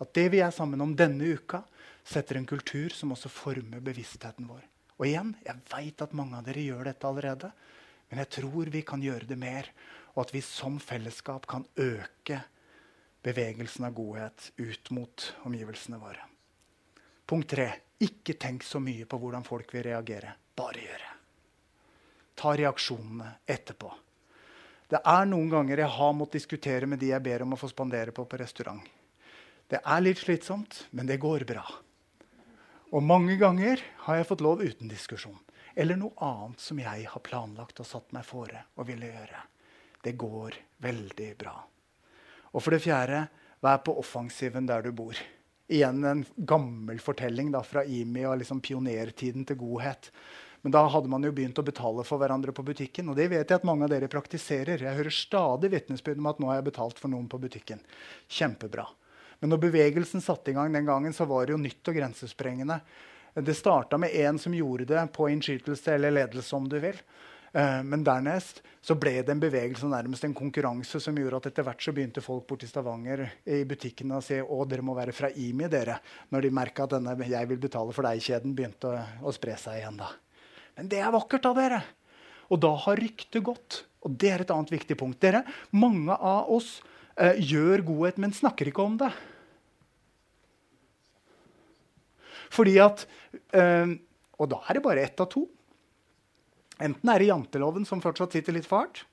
At 0.00 0.12
det 0.12 0.28
vi 0.32 0.40
er 0.44 0.52
sammen 0.52 0.80
om 0.84 0.92
denne 0.96 1.24
uka, 1.24 1.62
setter 2.04 2.36
en 2.36 2.48
kultur 2.48 2.92
som 2.92 3.12
også 3.12 3.32
former 3.32 3.80
bevisstheten 3.80 4.44
vår. 4.44 4.62
Og 4.98 5.08
igjen, 5.08 5.34
jeg 5.46 5.56
veit 5.72 6.02
at 6.04 6.12
mange 6.12 6.36
av 6.36 6.44
dere 6.44 6.68
gjør 6.68 6.84
dette 6.84 7.08
allerede. 7.08 7.52
Men 8.10 8.18
jeg 8.18 8.32
tror 8.36 8.68
vi 8.68 8.82
kan 8.84 9.00
gjøre 9.00 9.24
det 9.24 9.38
mer, 9.38 9.72
og 10.12 10.26
at 10.26 10.34
vi 10.34 10.44
som 10.44 10.76
fellesskap 10.76 11.46
kan 11.48 11.64
øke 11.80 12.42
bevegelsen 13.22 13.84
av 13.88 13.94
godhet 13.94 14.52
ut 14.56 14.90
mot 14.90 15.26
omgivelsene 15.48 15.98
våre. 16.00 16.26
Punkt 17.26 17.50
tre. 17.50 17.70
Ikke 18.00 18.34
tenk 18.40 18.64
så 18.64 18.80
mye 18.80 19.04
på 19.04 19.18
hvordan 19.20 19.44
folk 19.44 19.74
vil 19.74 19.84
reagere. 19.84 20.32
Bare 20.56 20.80
gjør 20.80 21.02
det. 21.04 21.10
Ta 22.40 22.54
reaksjonene 22.56 23.34
etterpå. 23.44 23.90
Det 24.90 24.98
er 25.06 25.28
noen 25.28 25.50
ganger 25.52 25.84
jeg 25.84 25.94
har 25.94 26.16
måttet 26.16 26.40
diskutere 26.40 26.88
med 26.88 26.98
de 26.98 27.12
jeg 27.12 27.22
ber 27.22 27.44
om 27.44 27.52
å 27.54 27.60
få 27.60 27.68
spandere 27.70 28.14
på 28.16 28.24
på 28.24 28.40
restaurant. 28.40 28.82
Det 29.70 29.78
er 29.78 30.02
litt 30.02 30.18
slitsomt, 30.18 30.86
men 30.90 31.06
det 31.06 31.20
går 31.22 31.44
bra. 31.46 31.62
Og 32.90 33.04
mange 33.06 33.36
ganger 33.38 33.84
har 34.08 34.18
jeg 34.18 34.26
fått 34.26 34.42
lov 34.42 34.64
uten 34.64 34.90
diskusjon. 34.90 35.38
Eller 35.78 36.00
noe 36.00 36.16
annet 36.26 36.58
som 36.58 36.80
jeg 36.82 37.06
har 37.06 37.22
planlagt 37.22 37.78
og 37.78 37.86
satt 37.86 38.10
meg 38.16 38.26
fore 38.26 38.64
og 38.74 38.88
ville 38.88 39.12
gjøre. 39.12 39.44
Det 40.02 40.16
går 40.18 40.56
veldig 40.82 41.30
bra. 41.38 41.54
Og 42.50 42.64
for 42.64 42.74
det 42.74 42.82
fjerde, 42.84 43.24
vær 43.60 43.82
på 43.84 43.94
offensiven 44.00 44.68
der 44.68 44.84
du 44.86 44.92
bor. 44.96 45.18
Igjen 45.70 46.04
en 46.04 46.22
gammel 46.36 46.98
fortelling 47.02 47.52
da, 47.54 47.62
fra 47.62 47.84
IMI 47.86 48.24
og 48.26 48.40
liksom 48.40 48.62
pionertiden 48.64 49.44
til 49.46 49.58
godhet. 49.60 50.10
Men 50.64 50.74
da 50.74 50.82
hadde 50.92 51.08
man 51.08 51.24
jo 51.24 51.32
begynt 51.32 51.58
å 51.60 51.64
betale 51.64 52.04
for 52.04 52.20
hverandre 52.20 52.52
på 52.52 52.64
butikken. 52.66 53.08
Og 53.08 53.16
det 53.16 53.30
vet 53.32 53.46
jeg 53.46 53.60
at 53.60 53.68
mange 53.68 53.86
av 53.86 53.92
dere 53.92 54.10
praktiserer. 54.12 54.82
Jeg 54.82 54.98
hører 54.98 55.14
stadig 55.14 55.70
vitnesbyrd 55.72 56.20
om 56.20 56.28
at 56.28 56.42
nå 56.42 56.50
har 56.50 56.58
jeg 56.58 56.68
betalt 56.68 57.00
for 57.00 57.12
noen 57.12 57.30
på 57.30 57.40
butikken. 57.40 57.80
Kjempebra. 58.28 58.84
Men 59.40 59.54
når 59.54 59.62
bevegelsen 59.62 60.20
satte 60.20 60.52
i 60.52 60.56
gang 60.58 60.74
den 60.74 60.88
gangen, 60.88 61.14
så 61.16 61.24
var 61.28 61.46
det 61.46 61.54
jo 61.54 61.62
nytt 61.62 61.88
og 61.88 61.96
grensesprengende. 61.96 62.80
Det 63.40 63.54
starta 63.56 63.96
med 63.96 64.12
én 64.12 64.36
som 64.42 64.52
gjorde 64.52 64.90
det 64.90 65.06
på 65.14 65.30
innskytelse 65.32 65.94
eller 65.94 66.12
ledelse, 66.12 66.52
om 66.56 66.66
du 66.68 66.76
vil. 66.82 66.98
Eh, 67.52 67.80
men 67.82 68.04
dernest 68.06 68.62
så 68.80 68.94
ble 68.96 69.18
det 69.20 69.34
en 69.34 69.42
bevegelse, 69.42 69.88
nærmest 69.90 70.24
en 70.24 70.36
konkurranse, 70.36 71.00
som 71.02 71.16
gjorde 71.18 71.40
at 71.40 71.48
etter 71.50 71.66
hvert 71.66 71.82
så 71.82 71.92
begynte 71.94 72.22
folk 72.24 72.46
borti 72.48 72.68
Stavanger 72.70 73.24
i 73.50 73.62
butikkene 73.68 74.20
å 74.20 74.24
si 74.24 74.38
å, 74.40 74.60
dere 74.70 74.84
må 74.86 74.94
være 74.96 75.14
fra 75.16 75.32
IMI, 75.34 75.68
dere. 75.72 75.98
Når 76.30 76.46
de 76.46 76.52
merka 76.54 76.86
at 76.86 76.94
denne 76.94 77.16
'jeg 77.18 77.48
vil 77.48 77.58
betale 77.58 77.92
for 77.92 78.06
deg'-kjeden 78.06 78.54
begynte 78.54 78.88
å, 78.88 79.02
å, 79.26 79.32
spre 79.32 79.56
seg 79.58 79.82
igjen. 79.82 79.96
da. 79.98 80.08
Men 80.76 80.88
det 80.88 81.00
er 81.02 81.12
vakkert 81.12 81.46
av 81.46 81.56
dere. 81.56 81.82
Og 82.50 82.60
da 82.60 82.74
har 82.74 82.96
ryktet 82.96 83.42
gått. 83.42 83.84
Og 84.02 84.16
det 84.16 84.30
er 84.30 84.40
et 84.40 84.50
annet 84.50 84.70
viktig 84.70 84.96
punkt. 84.96 85.20
Dere, 85.20 85.44
Mange 85.72 86.14
av 86.14 86.48
oss 86.48 86.80
eh, 87.16 87.36
gjør 87.36 87.82
godhet, 87.84 88.18
men 88.18 88.32
snakker 88.32 88.70
ikke 88.70 88.82
om 88.82 88.96
det. 88.96 89.12
Fordi 92.50 92.78
at 92.80 93.06
eh, 93.52 93.98
Og 94.40 94.48
da 94.48 94.56
er 94.68 94.74
det 94.74 94.82
bare 94.82 95.02
ett 95.04 95.20
av 95.20 95.28
to. 95.28 95.46
Enten 96.80 97.12
er 97.12 97.20
det 97.20 97.28
janteloven 97.28 97.84
som 97.88 98.00
fortsatt 98.00 98.32
sitter 98.32 98.56
litt 98.56 98.68
fart, 98.68 99.04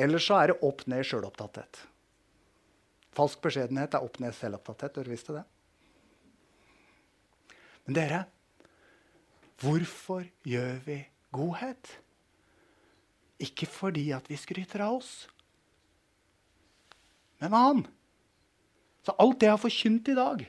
eller 0.00 0.22
så 0.22 0.38
er 0.40 0.52
det 0.52 0.60
opp 0.64 0.86
ned 0.88 1.04
sjølopptatthet. 1.04 1.82
Falsk 3.16 3.42
beskjedenhet 3.44 3.96
er 3.96 4.04
opp 4.06 4.20
ned 4.22 4.34
selvopptatthet. 4.36 4.94
Dere 4.96 5.12
visste 5.12 5.34
det? 5.34 5.42
Men 7.84 7.96
dere, 7.96 8.20
hvorfor 9.60 10.24
gjør 10.46 10.78
vi 10.86 11.00
godhet? 11.34 11.90
Ikke 13.42 13.66
fordi 13.68 14.10
at 14.14 14.28
vi 14.30 14.38
skryter 14.38 14.84
av 14.84 15.00
oss, 15.00 15.12
men 17.40 17.56
av 17.56 17.66
Han. 17.70 17.86
Så 19.00 19.14
alt 19.16 19.38
det 19.40 19.48
jeg 19.48 19.56
har 19.56 19.62
forkynt 19.62 20.08
i 20.12 20.16
dag, 20.16 20.42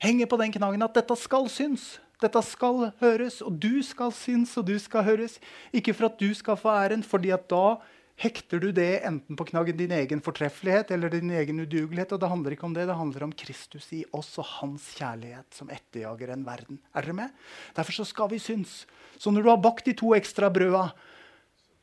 henger 0.00 0.28
på 0.30 0.38
den 0.40 0.54
knaggen 0.54 0.84
at 0.86 0.94
dette 0.96 1.16
skal 1.20 1.50
synes. 1.52 1.98
Dette 2.18 2.40
skal 2.42 2.88
høres, 2.98 3.38
og 3.46 3.60
du 3.62 3.78
skal 3.86 4.10
synes, 4.16 4.56
og 4.58 4.66
du 4.66 4.74
skal 4.82 5.06
høres. 5.06 5.38
Ikke 5.72 5.94
for 5.94 6.08
at 6.08 6.18
du 6.18 6.32
skal 6.34 6.58
få 6.58 6.72
æren, 6.74 7.04
fordi 7.06 7.30
at 7.34 7.46
da 7.50 7.78
hekter 8.18 8.58
du 8.58 8.72
det 8.74 9.04
enten 9.06 9.38
på 9.38 9.46
knaggen 9.46 9.76
din 9.78 9.92
egen 9.94 10.22
fortreffelighet 10.24 10.90
eller 10.94 11.12
din 11.12 11.30
egen 11.30 11.62
udugelighet. 11.62 12.12
Og 12.16 12.20
det 12.20 12.30
handler 12.32 12.56
ikke 12.56 12.66
om 12.66 12.74
det, 12.74 12.88
det 12.90 12.96
handler 12.98 13.28
om 13.28 13.34
Kristus 13.38 13.86
i 13.94 14.02
oss 14.10 14.32
og 14.42 14.48
hans 14.56 14.88
kjærlighet 14.98 15.46
som 15.54 15.70
etterjager 15.70 16.34
en 16.34 16.42
verden. 16.46 16.80
Er 16.90 17.06
dere 17.06 17.20
med? 17.20 17.38
Derfor 17.78 18.00
så 18.00 18.08
skal 18.08 18.32
vi 18.32 18.42
synes. 18.42 18.82
Så 19.18 19.30
når 19.30 19.46
du 19.46 19.52
har 19.52 19.62
bakt 19.62 19.86
de 19.86 19.94
to 19.94 20.10
ekstra 20.18 20.50
brøda, 20.50 20.88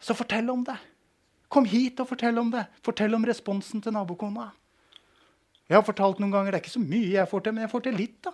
så 0.04 0.18
fortell 0.18 0.52
om 0.52 0.68
det. 0.68 0.76
Kom 1.48 1.68
hit 1.70 2.02
og 2.04 2.10
fortell 2.12 2.38
om 2.42 2.52
det. 2.52 2.66
Fortell 2.84 3.16
om 3.16 3.24
responsen 3.24 3.80
til 3.82 3.96
nabokona. 3.96 4.50
Jeg 5.70 5.80
har 5.80 5.86
fortalt 5.88 6.20
noen 6.20 6.34
ganger, 6.34 6.52
Det 6.52 6.60
er 6.60 6.66
ikke 6.66 6.78
så 6.78 6.84
mye 6.84 7.14
jeg 7.16 7.30
får 7.30 7.42
til, 7.42 7.54
men 7.54 7.64
jeg 7.64 7.72
får 7.72 7.84
til 7.88 7.96
litt. 7.96 8.20
da. 8.22 8.32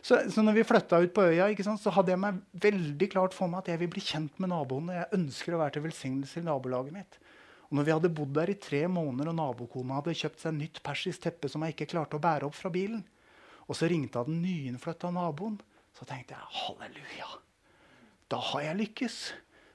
Så, 0.00 0.16
så 0.32 0.42
når 0.44 0.56
vi 0.56 0.64
flytta 0.64 1.00
ut 1.02 1.12
på 1.16 1.26
øya, 1.28 1.48
sant, 1.64 1.82
så 1.82 1.92
hadde 1.92 2.14
jeg 2.14 2.20
meg 2.22 2.40
veldig 2.62 3.08
klart 3.12 3.36
for 3.36 3.52
meg 3.52 3.62
at 3.62 3.74
jeg 3.74 3.82
vil 3.82 3.90
bli 3.92 4.02
kjent 4.04 4.38
med 4.40 4.52
naboene. 4.52 4.96
Jeg 4.96 5.18
ønsker 5.18 5.56
å 5.56 5.60
være 5.60 5.76
til 5.76 5.84
velsignelse 5.84 6.40
i 6.40 6.46
nabolaget 6.46 6.96
mitt. 6.96 7.18
Og 7.68 7.76
når 7.78 7.86
vi 7.86 7.94
hadde 7.94 8.12
bodd 8.16 8.32
der 8.34 8.50
i 8.50 8.58
tre 8.58 8.80
måneder, 8.90 9.30
og 9.30 9.36
nabokona 9.38 10.00
hadde 10.00 10.16
kjøpt 10.18 10.42
seg 10.42 10.56
nytt 10.56 10.80
persisk 10.86 11.22
teppe 11.26 11.50
som 11.52 11.62
jeg 11.62 11.76
ikke 11.76 11.92
klarte 11.92 12.18
å 12.18 12.22
bære 12.22 12.48
opp 12.48 12.56
fra 12.58 12.72
bilen, 12.72 13.04
og 13.68 13.78
så 13.78 13.86
ringte 13.90 14.18
hun 14.24 14.32
den 14.32 14.40
nyinnflytta 14.42 15.12
naboen, 15.14 15.60
så 15.94 16.08
tenkte 16.08 16.34
jeg 16.34 16.58
halleluja. 16.64 17.28
Da 18.30 18.40
har 18.50 18.64
jeg 18.64 18.80
lykkes. 18.80 19.20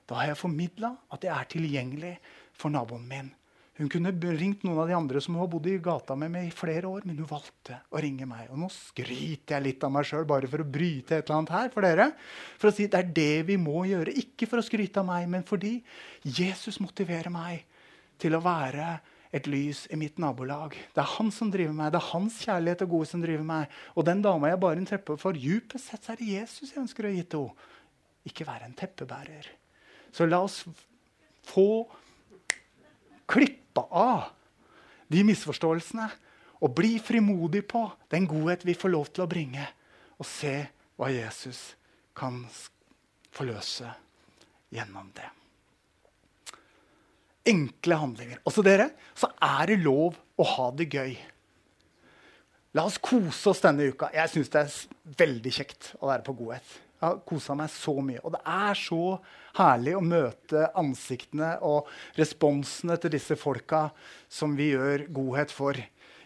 Da 0.09 0.19
har 0.19 0.31
jeg 0.31 0.39
formidla 0.41 0.91
at 1.13 1.23
jeg 1.25 1.33
er 1.33 1.47
tilgjengelig 1.53 2.13
for 2.55 2.73
naboen 2.73 3.07
min. 3.07 3.31
Hun 3.75 3.89
kunne 3.91 4.13
ringt 4.39 4.61
noen 4.63 4.77
av 4.79 4.87
de 4.87 4.95
andre 4.95 5.19
som 5.19 5.35
hun 5.35 5.41
har 5.43 5.49
bodd 5.51 5.65
i 5.67 5.73
gata 5.83 6.15
med, 6.15 6.31
med 6.31 6.47
i 6.47 6.53
flere 6.55 6.87
år, 6.87 7.03
men 7.03 7.17
hun 7.19 7.27
valgte 7.27 7.81
å 7.91 7.99
ringe 7.99 8.27
meg. 8.29 8.47
Og 8.53 8.59
nå 8.61 8.69
skryter 8.71 9.57
jeg 9.57 9.65
litt 9.65 9.83
av 9.83 9.91
meg 9.91 10.07
sjøl 10.07 10.23
bare 10.29 10.47
for 10.47 10.63
å 10.63 10.67
bryte 10.67 11.17
et 11.17 11.25
eller 11.25 11.41
annet 11.41 11.51
her 11.57 11.73
for 11.73 11.83
dere. 11.83 12.05
For 12.61 12.71
å 12.71 12.75
si 12.75 12.87
det 12.87 13.01
er 13.01 13.09
det 13.17 13.43
vi 13.49 13.57
må 13.59 13.83
gjøre. 13.89 14.13
Ikke 14.21 14.47
for 14.47 14.61
å 14.61 14.65
skryte 14.65 15.03
av 15.03 15.09
meg, 15.09 15.27
men 15.33 15.43
fordi 15.47 15.73
Jesus 16.23 16.79
motiverer 16.79 17.33
meg 17.33 17.65
til 18.23 18.37
å 18.37 18.41
være 18.45 18.93
et 19.35 19.49
lys 19.51 19.83
i 19.91 19.99
mitt 19.99 20.23
nabolag. 20.23 20.77
Det 20.95 21.03
er 21.03 21.11
han 21.17 21.33
som 21.35 21.51
driver 21.51 21.75
meg. 21.75 21.91
Det 21.91 21.99
er 21.99 22.11
hans 22.13 22.39
kjærlighet 22.45 22.85
og 22.85 22.93
gode 22.95 23.09
som 23.11 23.23
driver 23.25 23.43
meg. 23.51 23.75
Og 23.99 24.07
den 24.07 24.23
dama 24.23 24.53
jeg 24.53 24.61
bare 24.63 24.79
en 24.79 24.87
teppe 24.87 25.19
for, 25.19 25.35
djupest 25.35 25.91
sett 25.91 26.07
er 26.13 26.21
det 26.21 26.31
Jesus 26.31 26.71
jeg 26.71 26.83
ønsker 26.85 27.09
å 27.09 27.11
gi 27.11 27.27
til 27.27 27.49
henne. 27.49 27.71
Ikke 28.25 28.47
være 28.47 28.65
en 28.65 28.73
teppebærer. 28.73 29.51
Så 30.15 30.25
la 30.25 30.39
oss 30.41 30.63
få 31.45 31.85
klipp 33.29 33.61
slappe 33.75 33.87
av 33.91 34.23
de 35.07 35.23
misforståelsene 35.23 36.07
og 36.63 36.73
bli 36.75 36.97
frimodig 36.99 37.67
på 37.67 37.91
den 38.09 38.25
godhet 38.27 38.65
vi 38.65 38.73
får 38.73 38.89
lov 38.89 39.11
til 39.11 39.25
å 39.25 39.29
bringe, 39.29 39.67
og 40.17 40.25
se 40.25 40.65
hva 40.95 41.11
Jesus 41.11 41.75
kan 42.15 42.45
forløse 43.35 43.89
gjennom 44.71 45.11
det. 45.13 45.27
Enkle 47.45 47.95
handlinger. 47.99 48.39
Også 48.47 48.63
dere, 48.63 48.89
så 49.13 49.29
er 49.43 49.67
det 49.67 49.83
lov 49.83 50.15
å 50.37 50.43
ha 50.55 50.71
det 50.71 50.87
gøy. 50.89 51.13
La 52.73 52.87
oss 52.87 52.97
kose 52.97 53.51
oss 53.51 53.61
denne 53.61 53.85
uka. 53.91 54.09
Jeg 54.15 54.31
syns 54.31 54.49
det 54.51 54.63
er 54.63 55.19
veldig 55.19 55.51
kjekt 55.53 55.91
å 55.99 56.09
være 56.09 56.25
på 56.25 56.33
godhet. 56.39 56.65
Jeg 56.95 57.05
har 57.05 57.17
kosa 57.27 57.55
meg 57.59 57.71
så 57.73 57.93
mye. 58.01 58.21
Og 58.23 58.35
det 58.35 58.41
er 58.47 58.79
så 58.79 59.01
herlig 59.59 59.95
å 59.97 60.03
møte 60.03 60.69
ansiktene 60.79 61.55
og 61.67 61.89
responsene 62.19 62.95
til 63.01 63.13
disse 63.17 63.37
folka 63.39 63.89
som 64.31 64.55
vi 64.57 64.71
gjør 64.71 65.07
godhet 65.15 65.53
for. 65.53 65.79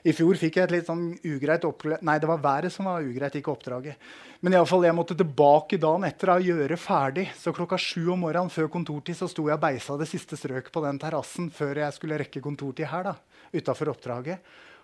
I 0.07 0.13
fjor 0.15 0.37
fikk 0.39 0.55
jeg 0.55 0.69
et 0.69 0.73
litt 0.77 0.87
sånn 0.87 1.09
ugreit 1.27 1.65
oppdrag. 1.67 2.03
Nei, 2.07 2.15
det 2.21 2.29
var 2.29 2.39
været 2.39 2.71
som 2.71 2.87
var 2.87 3.03
ugreit, 3.03 3.35
ikke 3.35 3.51
oppdraget. 3.51 3.99
Men 4.39 4.53
i 4.53 4.59
alle 4.59 4.69
fall, 4.69 4.85
jeg 4.87 4.95
måtte 4.95 5.17
tilbake 5.19 5.79
dagen 5.81 6.05
etter 6.07 6.31
å 6.31 6.37
gjøre 6.39 6.77
ferdig. 6.79 7.25
Så 7.35 7.51
klokka 7.55 7.75
sju 7.81 8.13
om 8.13 8.23
morgenen 8.23 8.53
før 8.53 8.69
kontortid 8.71 9.17
så 9.19 9.27
sto 9.27 9.49
jeg 9.49 9.59
og 9.59 9.65
beisa 9.65 9.97
det 9.99 10.07
siste 10.07 10.39
strøket 10.39 10.71
på 10.71 10.83
den 10.85 11.01
terrassen 11.01 11.49
før 11.51 11.81
jeg 11.83 11.97
skulle 11.97 12.21
rekke 12.21 12.43
kontortid 12.45 12.87
her 12.87 13.09
da, 13.09 13.15
utafor 13.51 13.91
oppdraget. 13.91 14.39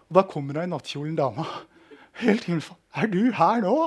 Og 0.09 0.19
da 0.19 0.25
kommer 0.27 0.59
hun 0.59 0.67
i 0.67 0.73
nattkjolen 0.73 1.15
dama. 1.15 1.47
Helt 2.19 2.49
himmelfall. 2.49 2.81
Er 2.99 3.07
du 3.11 3.21
her 3.39 3.63
nå? 3.63 3.77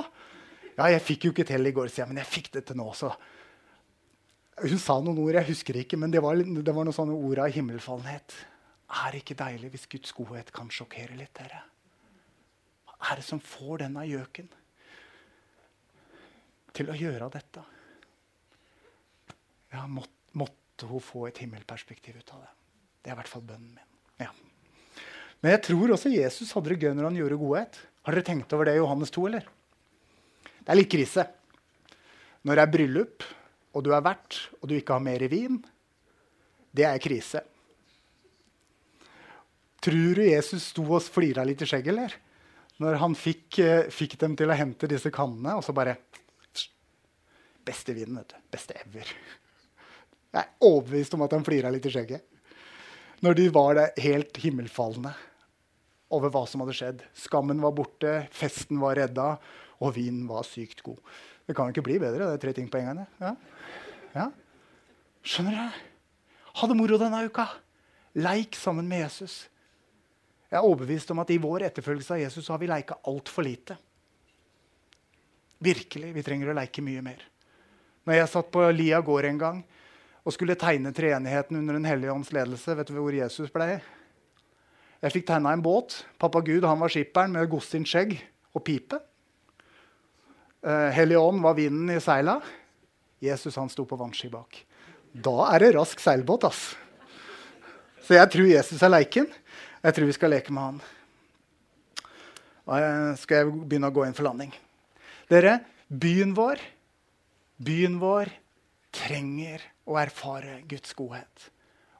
Ja, 0.79 0.87
jeg 0.93 1.03
fikk 1.03 1.25
jo 1.27 1.33
ikke 1.33 1.43
til 1.49 1.67
i 1.67 1.73
går, 1.75 1.89
sier 1.91 2.05
jeg, 2.05 2.13
men 2.13 2.21
jeg 2.21 2.31
fikk 2.31 2.53
det 2.53 2.61
til 2.69 2.77
nå. 2.79 2.85
også. 2.87 3.11
Hun 4.63 4.79
sa 4.79 4.95
noen 5.03 5.19
ord, 5.19 5.35
jeg 5.35 5.49
husker 5.49 5.79
ikke, 5.81 5.99
men 5.99 6.13
det 6.13 6.21
var, 6.23 6.39
det 6.39 6.75
var 6.75 6.87
noen 6.87 6.95
sånne 6.95 7.15
ord 7.15 7.41
av 7.43 7.51
himmelfallenhet. 7.51 8.35
Er 8.89 9.11
det 9.11 9.21
ikke 9.21 9.37
deilig 9.41 9.73
hvis 9.73 9.89
Guds 9.91 10.15
godhet 10.15 10.53
kan 10.55 10.71
sjokkere 10.71 11.17
litt 11.19 11.35
dere? 11.35 11.59
Hva 12.87 13.11
er 13.11 13.19
det 13.19 13.27
som 13.27 13.43
får 13.43 13.83
denne 13.83 14.05
gjøken 14.07 14.47
til 16.79 16.91
å 16.91 16.97
gjøre 16.97 17.29
dette? 17.35 17.65
Ja, 19.75 19.83
måtte, 19.83 20.15
måtte 20.39 20.87
hun 20.89 21.03
få 21.03 21.27
et 21.27 21.43
himmelperspektiv 21.43 22.23
ut 22.23 22.33
av 22.35 22.47
det. 22.47 22.51
Det 23.03 23.11
er 23.11 23.17
i 23.17 23.19
hvert 23.19 23.31
fall 23.35 23.45
bønnen 23.51 23.75
min. 23.75 23.93
Ja. 24.23 24.31
Men 25.43 25.55
jeg 25.55 25.63
tror 25.69 25.95
også 25.95 26.11
Jesus 26.11 26.51
hadde 26.55 26.71
det 26.71 26.81
gøy 26.83 26.95
når 26.95 27.11
han 27.11 27.19
gjorde 27.19 27.43
godhet. 27.43 27.79
Har 28.07 28.15
dere 28.15 28.27
tenkt 28.31 28.55
over 28.55 28.67
det 28.67 28.79
i 28.79 28.81
Johannes 28.81 29.11
2? 29.15 29.27
eller? 29.27 29.47
Det 30.69 30.75
er 30.75 30.77
litt 30.83 30.91
krise. 30.93 31.23
Når 32.45 32.59
det 32.59 32.61
er 32.61 32.69
bryllup, 32.69 33.23
og 33.73 33.81
du 33.81 33.87
er 33.89 34.03
vert, 34.05 34.35
og 34.61 34.69
du 34.69 34.75
ikke 34.77 34.93
har 34.93 35.01
mer 35.01 35.23
vin, 35.25 35.55
det 36.77 36.83
er 36.85 36.99
krise. 37.01 37.39
Tror 39.81 40.19
du 40.19 40.21
Jesus 40.27 40.67
sto 40.69 40.83
og 40.85 41.07
flira 41.09 41.41
litt 41.41 41.63
i 41.65 41.67
skjegget, 41.71 41.89
eller? 41.89 42.13
Når 42.85 42.99
han 43.01 43.17
fikk, 43.17 43.57
eh, 43.63 43.89
fikk, 43.89 44.13
dem 44.21 44.35
til 44.37 44.53
å 44.53 44.57
hente 44.59 44.85
disse 44.91 45.09
kannene, 45.09 45.55
og 45.57 45.65
så 45.65 45.73
bare 45.73 45.97
Beste 47.65 47.93
vinen, 47.93 48.21
vet 48.21 48.29
du. 48.29 48.35
Beste 48.53 48.77
ever. 48.77 49.09
Jeg 50.33 50.39
er 50.39 50.53
overbevist 50.61 51.13
om 51.17 51.25
at 51.25 51.33
han 51.33 51.43
flira 51.45 51.69
litt 51.73 51.85
i 51.85 51.91
skjegget. 51.93 52.21
Når 53.25 53.33
de 53.41 53.49
var 53.49 53.73
der 53.77 54.05
helt 54.05 54.37
himmelfalne 54.37 55.15
over 56.09 56.29
hva 56.29 56.45
som 56.49 56.61
hadde 56.61 56.77
skjedd. 56.77 57.03
Skammen 57.13 57.61
var 57.61 57.75
borte, 57.77 58.13
festen 58.33 58.79
var 58.81 58.97
redda, 58.97 59.35
og 59.79 59.95
vinen 59.95 60.27
var 60.29 60.47
sykt 60.47 60.83
god. 60.85 60.99
Det 61.47 61.55
kan 61.55 61.69
jo 61.69 61.75
ikke 61.75 61.87
bli 61.87 61.97
bedre. 62.01 62.27
Det 62.27 62.37
er 62.37 62.43
tre 62.43 62.53
ting 62.55 62.67
på 62.71 62.79
en 62.81 62.91
gang. 62.91 63.05
Ja? 63.21 63.31
Ja? 64.15 64.27
Skjønner 65.25 65.55
dere? 65.55 65.85
Ha 66.59 66.67
det 66.67 66.77
moro 66.77 66.99
denne 66.99 67.23
uka. 67.25 67.47
Leik 68.19 68.57
sammen 68.59 68.87
med 68.89 69.05
Jesus. 69.05 69.41
Jeg 70.49 70.57
er 70.59 70.65
overbevist 70.65 71.11
om 71.13 71.21
at 71.21 71.31
i 71.31 71.39
vår 71.41 71.67
etterfølgelse 71.67 72.15
av 72.15 72.23
Jesus 72.23 72.47
har 72.49 72.59
vi 72.61 72.69
leika 72.69 72.97
altfor 73.09 73.45
lite. 73.45 73.77
Virkelig. 75.63 76.13
Vi 76.15 76.23
trenger 76.25 76.51
å 76.51 76.57
leike 76.57 76.83
mye 76.83 77.03
mer. 77.05 77.21
Når 78.07 78.17
jeg 78.17 78.31
satt 78.31 78.49
på 78.51 78.63
Lia 78.73 79.01
gård 79.05 79.27
en 79.29 79.41
gang 79.41 79.59
og 80.25 80.33
skulle 80.35 80.57
tegne 80.59 80.93
treenigheten 80.95 81.59
under 81.59 81.77
Den 81.77 81.87
hellige 81.87 82.13
ånds 82.13 82.31
ledelse, 82.35 82.75
vet 82.75 82.89
du 82.89 82.97
hvor 82.97 83.15
Jesus 83.15 83.51
ble? 83.53 83.77
Jeg 84.99 85.15
fikk 85.15 85.29
tegna 85.29 85.53
en 85.55 85.63
båt. 85.63 86.01
Pappa 86.19 86.41
Gud 86.43 86.65
han 86.67 86.81
var 86.81 86.91
skipperen 86.91 87.31
med 87.35 87.49
godstint 87.51 87.87
skjegg 87.87 88.17
og 88.53 88.65
pipe. 88.67 88.99
Uh, 90.65 90.89
Hellige 90.91 91.21
ånd 91.23 91.41
var 91.43 91.55
vinden 91.55 91.91
i 91.93 92.01
seila. 92.03 92.39
Jesus 93.23 93.55
han 93.59 93.69
sto 93.71 93.85
på 93.87 93.99
vannski 93.99 94.29
bak. 94.31 94.61
Da 95.11 95.49
er 95.53 95.63
det 95.63 95.73
rask 95.75 96.01
seilbåt, 96.03 96.47
ass. 96.47 96.73
Så 98.05 98.17
jeg 98.17 98.31
tror 98.33 98.49
Jesus 98.49 98.81
er 98.83 98.91
leiken. 98.91 99.29
Jeg 99.83 99.95
tror 99.95 100.09
vi 100.09 100.15
skal 100.17 100.33
leke 100.33 100.53
med 100.55 100.65
han. 100.65 100.81
Og 102.69 103.21
skal 103.21 103.41
jeg 103.41 103.53
begynne 103.69 103.89
å 103.89 103.95
gå 103.95 104.05
inn 104.05 104.17
for 104.17 104.27
landing. 104.27 104.51
Dere, 105.29 105.59
byen 105.89 106.35
vår, 106.37 106.61
byen 107.61 107.97
vår 108.01 108.31
trenger 108.93 109.63
å 109.89 109.97
erfare 110.01 110.59
Guds 110.69 110.93
godhet. 110.97 111.49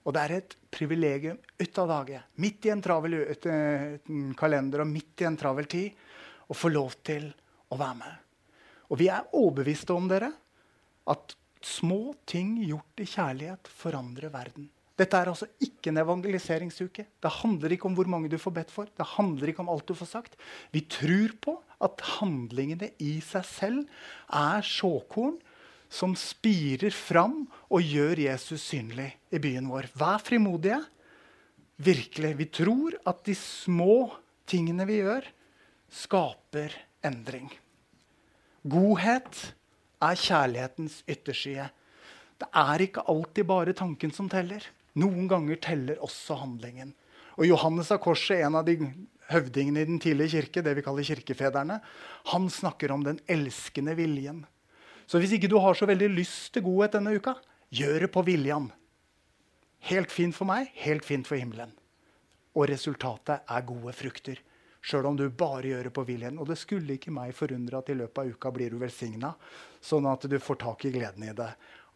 Og 0.06 0.16
det 0.16 0.24
er 0.24 0.36
et 0.40 0.56
privilegium 0.74 1.38
ut 1.38 1.82
av 1.82 1.92
dage, 1.92 2.22
midt 2.42 2.66
i 2.66 2.72
en 2.74 2.82
travel 2.82 3.20
kalender 4.40 4.84
og 4.84 4.90
midt 4.90 5.22
i 5.22 5.28
en 5.30 5.38
travel 5.38 5.70
tid, 5.70 5.94
å 6.50 6.58
få 6.58 6.72
lov 6.74 6.96
til 7.06 7.28
å 7.70 7.78
være 7.78 7.98
med. 8.00 8.29
Og 8.90 9.00
vi 9.02 9.10
er 9.14 9.30
overbeviste 9.38 9.94
om 9.94 10.10
dere, 10.10 10.32
at 11.10 11.36
små 11.66 12.14
ting 12.30 12.58
gjort 12.64 13.02
i 13.02 13.08
kjærlighet 13.10 13.70
forandrer 13.80 14.32
verden. 14.34 14.70
Dette 15.00 15.16
er 15.16 15.30
altså 15.32 15.48
ikke 15.64 15.94
en 15.94 16.02
evangeliseringsuke. 16.02 17.06
Det 17.24 17.32
handler 17.40 17.72
ikke 17.72 17.88
om 17.88 17.96
hvor 17.96 18.10
mange 18.12 18.32
du 18.32 18.36
får 18.42 18.56
bedt 18.58 18.72
for. 18.74 18.90
Det 18.92 19.06
handler 19.16 19.52
ikke 19.52 19.64
om 19.64 19.72
alt 19.72 19.88
du 19.88 19.96
får 19.96 20.10
sagt. 20.12 20.36
Vi 20.76 20.84
tror 20.92 21.36
på 21.40 21.56
at 21.80 22.04
handlingene 22.20 22.92
i 23.00 23.20
seg 23.24 23.46
selv 23.48 23.86
er 24.36 24.66
såkorn 24.68 25.38
som 25.90 26.14
spirer 26.20 26.94
fram 26.94 27.46
og 27.72 27.82
gjør 27.82 28.26
Jesus 28.26 28.68
synlig 28.74 29.14
i 29.32 29.40
byen 29.42 29.72
vår. 29.72 29.88
Vær 29.98 30.20
frimodige. 30.22 30.82
Virkelig. 31.80 32.34
Vi 32.36 32.50
tror 32.52 33.00
at 33.08 33.24
de 33.24 33.38
små 33.40 34.12
tingene 34.50 34.84
vi 34.90 35.00
gjør, 35.00 35.24
skaper 35.88 36.76
endring. 37.08 37.48
Godhet 38.68 39.54
er 40.04 40.20
kjærlighetens 40.20 41.02
ytterside. 41.08 41.70
Det 42.40 42.48
er 42.56 42.84
ikke 42.84 43.06
alltid 43.12 43.48
bare 43.48 43.76
tanken 43.76 44.12
som 44.16 44.30
teller. 44.32 44.64
Noen 45.00 45.28
ganger 45.32 45.60
teller 45.64 46.02
også 46.04 46.40
handlingen. 46.42 46.94
Og 47.40 47.48
Johannes 47.48 47.92
av 47.96 48.02
Korset, 48.04 48.42
en 48.44 48.58
av 48.60 48.66
de 48.68 48.76
høvdingene 49.30 49.84
i 49.84 49.88
den 49.88 50.00
tidlige 50.02 50.40
kirke, 50.40 50.64
det 50.66 50.74
vi 50.76 50.84
kaller 50.84 51.08
kirkefedrene, 51.08 51.80
han 52.34 52.50
snakker 52.52 52.92
om 52.92 53.06
den 53.06 53.20
elskende 53.30 53.96
viljen. 53.96 54.44
Så 55.08 55.22
hvis 55.22 55.36
ikke 55.38 55.50
du 55.52 55.58
har 55.62 55.78
så 55.78 55.88
veldig 55.90 56.10
lyst 56.18 56.52
til 56.54 56.66
godhet 56.66 56.98
denne 56.98 57.16
uka, 57.16 57.38
gjør 57.72 58.06
det 58.06 58.12
på 58.14 58.26
viljen. 58.28 58.70
Helt 59.88 60.12
fint 60.12 60.36
for 60.36 60.50
meg, 60.50 60.72
helt 60.84 61.06
fint 61.08 61.28
for 61.28 61.40
himmelen. 61.40 61.72
Og 62.58 62.68
resultatet 62.70 63.46
er 63.48 63.68
gode 63.68 63.94
frukter. 63.96 64.42
Sjøl 64.82 65.10
om 65.10 65.18
du 65.20 65.26
bare 65.30 65.68
gjør 65.68 65.90
det 65.90 65.96
på 65.96 66.06
viljen. 66.08 66.40
Og 66.40 66.48
det 66.48 66.60
skulle 66.60 66.96
ikke 66.96 67.14
meg 67.14 67.34
forundre 67.36 67.82
at 67.82 67.92
i 67.92 67.98
løpet 68.00 68.22
av 68.24 68.36
uka 68.36 68.52
blir 68.56 68.72
du 68.72 68.80
velsigna, 68.82 69.34
sånn 69.82 70.08
at 70.10 70.28
du 70.32 70.38
får 70.40 70.62
tak 70.64 70.86
i 70.88 70.94
gleden 70.96 71.26
i 71.28 71.36
det 71.36 71.50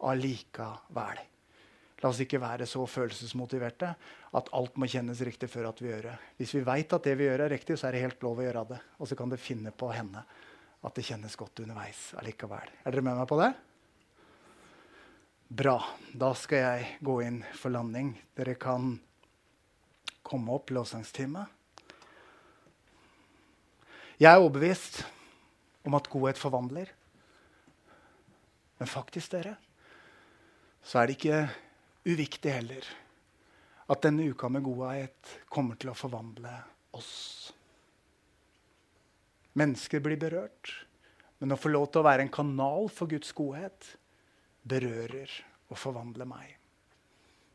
allikevel. 0.03 1.21
La 2.03 2.09
oss 2.11 2.19
ikke 2.19 2.41
være 2.43 2.65
så 2.67 2.83
følelsesmotiverte 2.83 3.89
at 4.35 4.49
alt 4.57 4.75
må 4.75 4.89
kjennes 4.91 5.21
riktig 5.23 5.47
før 5.47 5.69
at 5.69 5.79
vi 5.79 5.87
gjør 5.87 6.09
det. 6.09 6.15
Hvis 6.41 6.51
vi 6.57 6.63
veit 6.67 6.95
at 6.95 7.05
det 7.07 7.13
vi 7.15 7.29
gjør, 7.29 7.45
er 7.45 7.53
riktig, 7.55 7.77
så 7.79 7.87
er 7.87 7.95
det 7.95 8.01
helt 8.03 8.25
lov 8.25 8.41
å 8.41 8.43
gjøre 8.43 8.65
det. 8.73 8.79
Og 8.99 9.07
så 9.07 9.15
kan 9.15 9.31
det 9.31 9.39
finne 9.39 9.71
på 9.71 9.87
å 9.87 9.95
hende 9.95 10.25
at 10.83 10.97
det 10.99 11.05
kjennes 11.07 11.37
godt 11.39 11.63
underveis 11.63 12.09
allikevel. 12.19 12.73
Er 12.83 12.91
dere 12.91 13.05
med 13.07 13.21
meg 13.21 13.29
på 13.29 13.39
det? 13.39 13.53
Bra. 15.63 15.77
Da 16.11 16.33
skal 16.35 16.65
jeg 16.65 16.91
gå 17.07 17.15
inn 17.23 17.39
for 17.55 17.71
landing. 17.71 18.11
Dere 18.35 18.57
kan 18.59 18.97
komme 20.27 20.59
opp 20.59 20.75
lovsangstime. 20.75 21.45
Jeg 24.21 24.29
er 24.29 24.41
overbevist 24.41 25.01
om 25.87 25.95
at 25.97 26.09
godhet 26.11 26.39
forvandler. 26.39 26.91
Men 28.79 28.89
faktisk, 28.89 29.31
dere, 29.33 29.55
så 30.83 30.99
er 30.99 31.07
det 31.07 31.17
ikke 31.17 31.41
uviktig 32.09 32.51
heller 32.51 32.87
at 33.91 34.03
denne 34.03 34.25
uka 34.31 34.49
med 34.51 34.63
godhet 34.65 35.35
kommer 35.51 35.79
til 35.79 35.91
å 35.91 35.97
forvandle 35.97 36.53
oss. 36.95 37.51
Mennesker 39.59 40.01
blir 40.03 40.19
berørt, 40.19 40.71
men 41.39 41.53
å 41.53 41.59
få 41.59 41.71
lov 41.73 41.89
til 41.91 42.01
å 42.01 42.07
være 42.07 42.25
en 42.25 42.33
kanal 42.33 42.89
for 42.93 43.11
Guds 43.11 43.33
godhet 43.35 43.93
berører 44.63 45.29
og 45.69 45.77
forvandler 45.77 46.29
meg. 46.29 46.62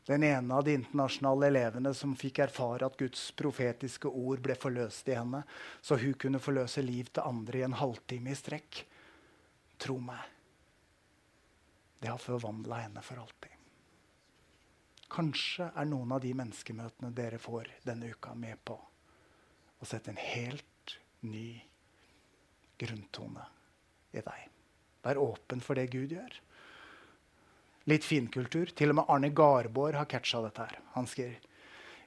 Den 0.09 0.23
ene 0.25 0.55
av 0.57 0.63
de 0.65 0.73
internasjonale 0.73 1.51
elevene 1.51 1.91
som 1.93 2.15
fikk 2.17 2.39
erfare 2.47 2.87
at 2.87 2.97
Guds 2.97 3.27
profetiske 3.37 4.09
ord 4.09 4.41
ble 4.41 4.55
forløst 4.57 5.11
i 5.11 5.13
henne, 5.13 5.43
så 5.85 5.99
hun 6.01 6.15
kunne 6.17 6.41
forløse 6.41 6.81
liv 6.81 7.11
til 7.13 7.29
andre 7.29 7.59
i 7.59 7.65
en 7.67 7.77
halvtime 7.77 8.33
i 8.33 8.39
strekk. 8.39 8.81
Tro 9.77 9.99
meg, 10.01 10.23
det 12.01 12.09
har 12.09 12.17
forvandla 12.23 12.81
henne 12.87 13.05
for 13.05 13.21
alltid. 13.21 13.53
Kanskje 15.13 15.69
er 15.77 15.89
noen 15.89 16.17
av 16.17 16.25
de 16.25 16.33
menneskemøtene 16.37 17.13
dere 17.13 17.37
får 17.41 17.69
denne 17.85 18.09
uka, 18.09 18.33
med 18.33 18.57
på 18.65 18.79
å 18.79 19.87
sette 19.87 20.09
en 20.09 20.21
helt 20.21 20.97
ny 21.21 21.51
grunntone 22.81 23.45
i 24.09 24.25
deg. 24.25 24.45
Vær 25.05 25.21
åpen 25.21 25.61
for 25.61 25.77
det 25.77 25.91
Gud 25.93 26.17
gjør. 26.17 26.33
Litt 27.89 28.05
finkultur. 28.05 28.69
Til 28.77 28.93
og 28.93 28.99
med 29.01 29.09
Arne 29.09 29.31
Garborg 29.33 29.97
har 29.97 30.09
catcha 30.09 30.41
dette. 30.45 30.67
her. 30.69 30.81
Han 30.93 31.07
skriver 31.07 31.39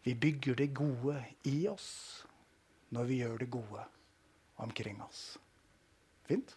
vi 0.03 0.15
bygger 0.15 0.55
det 0.55 0.75
gode 0.75 1.25
i 1.45 1.69
oss 1.69 2.25
når 2.91 3.05
vi 3.05 3.21
gjør 3.21 3.39
det 3.39 3.51
gode 3.51 3.85
omkring 4.57 5.03
oss. 5.03 5.39
Fint? 6.27 6.57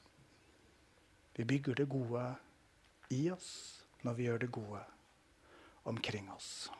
Vi 1.35 1.43
bygger 1.43 1.73
det 1.73 1.85
gode 1.89 2.25
i 3.13 3.29
oss 3.31 3.83
når 4.01 4.13
vi 4.13 4.23
gjør 4.23 4.37
det 4.37 4.51
gode 4.51 4.81
omkring 5.85 6.31
oss. 6.33 6.71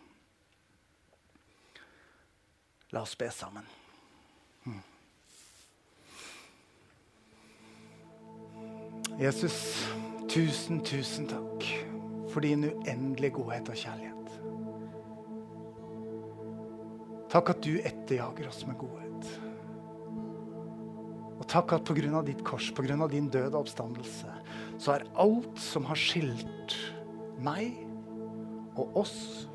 La 2.90 3.02
oss 3.02 3.16
be 3.16 3.30
sammen. 3.32 3.66
Hmm. 4.64 4.82
Jesus, 9.22 9.86
tusen, 10.30 10.82
tusen 10.86 11.30
takk 11.30 11.75
for 12.36 12.44
din 12.44 12.68
uendelige 12.68 13.32
godhet 13.38 13.70
og 13.72 13.78
kjærlighet. 13.80 14.32
Takk 17.32 17.52
at 17.54 17.62
du 17.64 17.78
etterjager 17.80 18.50
oss 18.50 18.66
med 18.68 18.76
godhet. 18.80 19.30
Og 21.36 21.46
takk 21.52 21.78
at 21.78 21.88
pga. 21.88 22.22
ditt 22.28 22.44
kors, 22.44 22.72
pga. 22.76 23.08
din 23.08 23.30
død 23.30 23.54
og 23.54 23.62
oppstandelse, 23.62 24.34
så 24.78 24.92
er 24.92 25.08
alt 25.16 25.60
som 25.60 25.88
har 25.88 25.96
skilt 25.96 26.76
meg 27.40 27.72
og 28.76 28.98
oss 29.06 29.48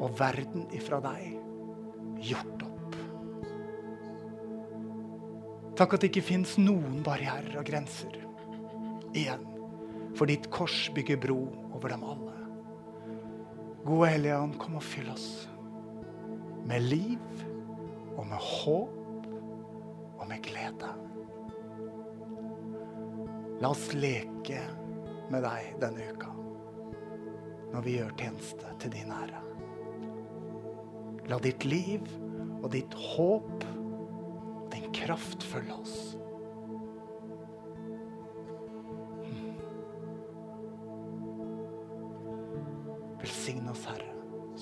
og 0.00 0.18
verden 0.18 0.66
ifra 0.74 0.98
deg 1.04 1.38
gjort 2.26 2.66
opp. 2.66 2.98
Takk 5.78 5.94
at 5.94 6.02
det 6.02 6.10
ikke 6.10 6.26
fins 6.26 6.58
noen 6.58 7.04
barrierer 7.06 7.54
og 7.60 7.70
grenser 7.70 8.18
igjen. 9.14 9.49
For 10.18 10.28
ditt 10.30 10.50
kors 10.52 10.88
bygger 10.94 11.20
bro 11.22 11.38
over 11.74 11.92
dem 11.92 12.04
alle. 12.04 12.36
Gode 13.86 14.10
Hellige 14.12 14.38
Ånd, 14.38 14.58
kom 14.60 14.76
og 14.76 14.84
fyll 14.84 15.08
oss 15.12 15.30
med 16.68 16.84
liv 16.84 17.44
og 18.18 18.26
med 18.28 18.38
håp 18.38 19.26
og 20.20 20.26
med 20.28 20.42
glede. 20.44 20.90
La 23.60 23.72
oss 23.72 23.90
leke 23.96 24.60
med 25.30 25.44
deg 25.44 25.74
denne 25.82 26.10
uka 26.12 26.36
når 27.70 27.84
vi 27.86 27.96
gjør 27.98 28.14
tjeneste 28.18 28.70
til 28.82 28.94
din 28.94 29.12
ære. 29.14 29.40
La 31.30 31.38
ditt 31.42 31.66
liv 31.68 32.06
og 32.60 32.70
ditt 32.74 32.94
håp 32.98 33.66
og 33.66 34.72
din 34.74 34.88
kraft 34.96 35.46
følge 35.46 35.76
oss. 35.76 35.98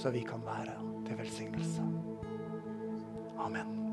Så 0.09 0.12
vi 0.12 0.21
kan 0.21 0.40
være 0.44 1.05
til 1.07 1.18
velsignelse. 1.18 1.83
Amen. 3.38 3.88